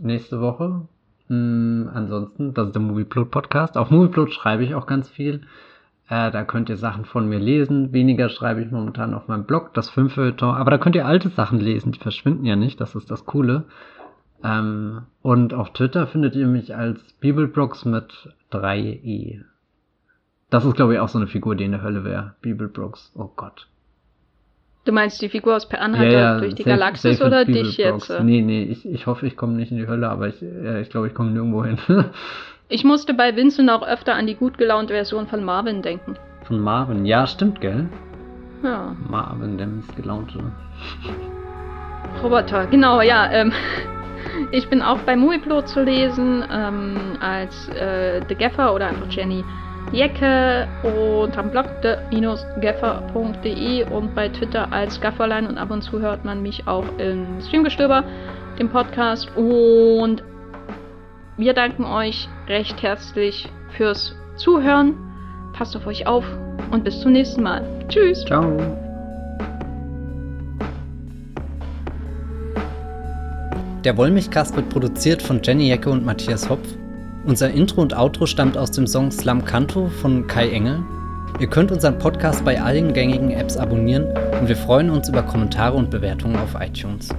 [0.02, 0.88] nächste Woche.
[1.28, 3.78] Hm, ansonsten, das ist der Movieplot Podcast.
[3.78, 5.42] Auf Movieplot schreibe ich auch ganz viel.
[6.10, 7.94] Äh, da könnt ihr Sachen von mir lesen.
[7.94, 10.56] Weniger schreibe ich momentan auf meinem Blog, das Filmfeuilleton.
[10.56, 12.82] Aber da könnt ihr alte Sachen lesen, die verschwinden ja nicht.
[12.82, 13.66] Das ist das Coole.
[14.44, 19.42] Ähm, und auf Twitter findet ihr mich als Bibelbrooks mit 3e.
[20.50, 22.36] Das ist, glaube ich, auch so eine Figur, die in der Hölle wäre.
[22.42, 23.12] Bibelbrooks.
[23.16, 23.68] Oh Gott.
[24.86, 27.46] Du meinst die Figur aus Per Anhalter ja, ja, durch die safe, Galaxis safe oder
[27.46, 28.12] dich jetzt?
[28.22, 30.90] Nee, nee, ich, ich hoffe, ich komme nicht in die Hölle, aber ich, äh, ich
[30.90, 31.78] glaube, ich komme nirgendwo hin.
[32.74, 36.18] Ich musste bei Vincent auch öfter an die gut gelaunte Version von Marvin denken.
[36.46, 37.88] Von Marvin, ja, stimmt, gell?
[38.64, 38.96] Ja.
[39.08, 40.40] Marvin, der missgelaunte.
[42.24, 43.32] Roboter, genau, ja.
[43.32, 43.52] Ähm,
[44.52, 49.46] ich bin auch bei Movieplot zu lesen, ähm, als äh, The Gaffer oder einfach Jenny
[49.92, 56.26] Jecke und am Blog de-gaffer.de und bei Twitter als Gafferlein und ab und zu hört
[56.26, 58.04] man mich auch in Streamgestöber,
[58.58, 60.24] dem Podcast und
[61.38, 64.96] wir danken euch recht herzlich fürs Zuhören.
[65.54, 66.26] Passt auf euch auf
[66.72, 67.64] und bis zum nächsten Mal.
[67.88, 68.24] Tschüss.
[68.26, 68.58] Ciao.
[73.84, 76.68] Der Wollmilchcast wird produziert von Jenny Jecke und Matthias Hopf.
[77.26, 80.84] Unser Intro und Outro stammt aus dem Song Slam Canto von Kai Engel.
[81.40, 84.06] Ihr könnt unseren Podcast bei allen gängigen Apps abonnieren
[84.40, 87.10] und wir freuen uns über Kommentare und Bewertungen auf iTunes.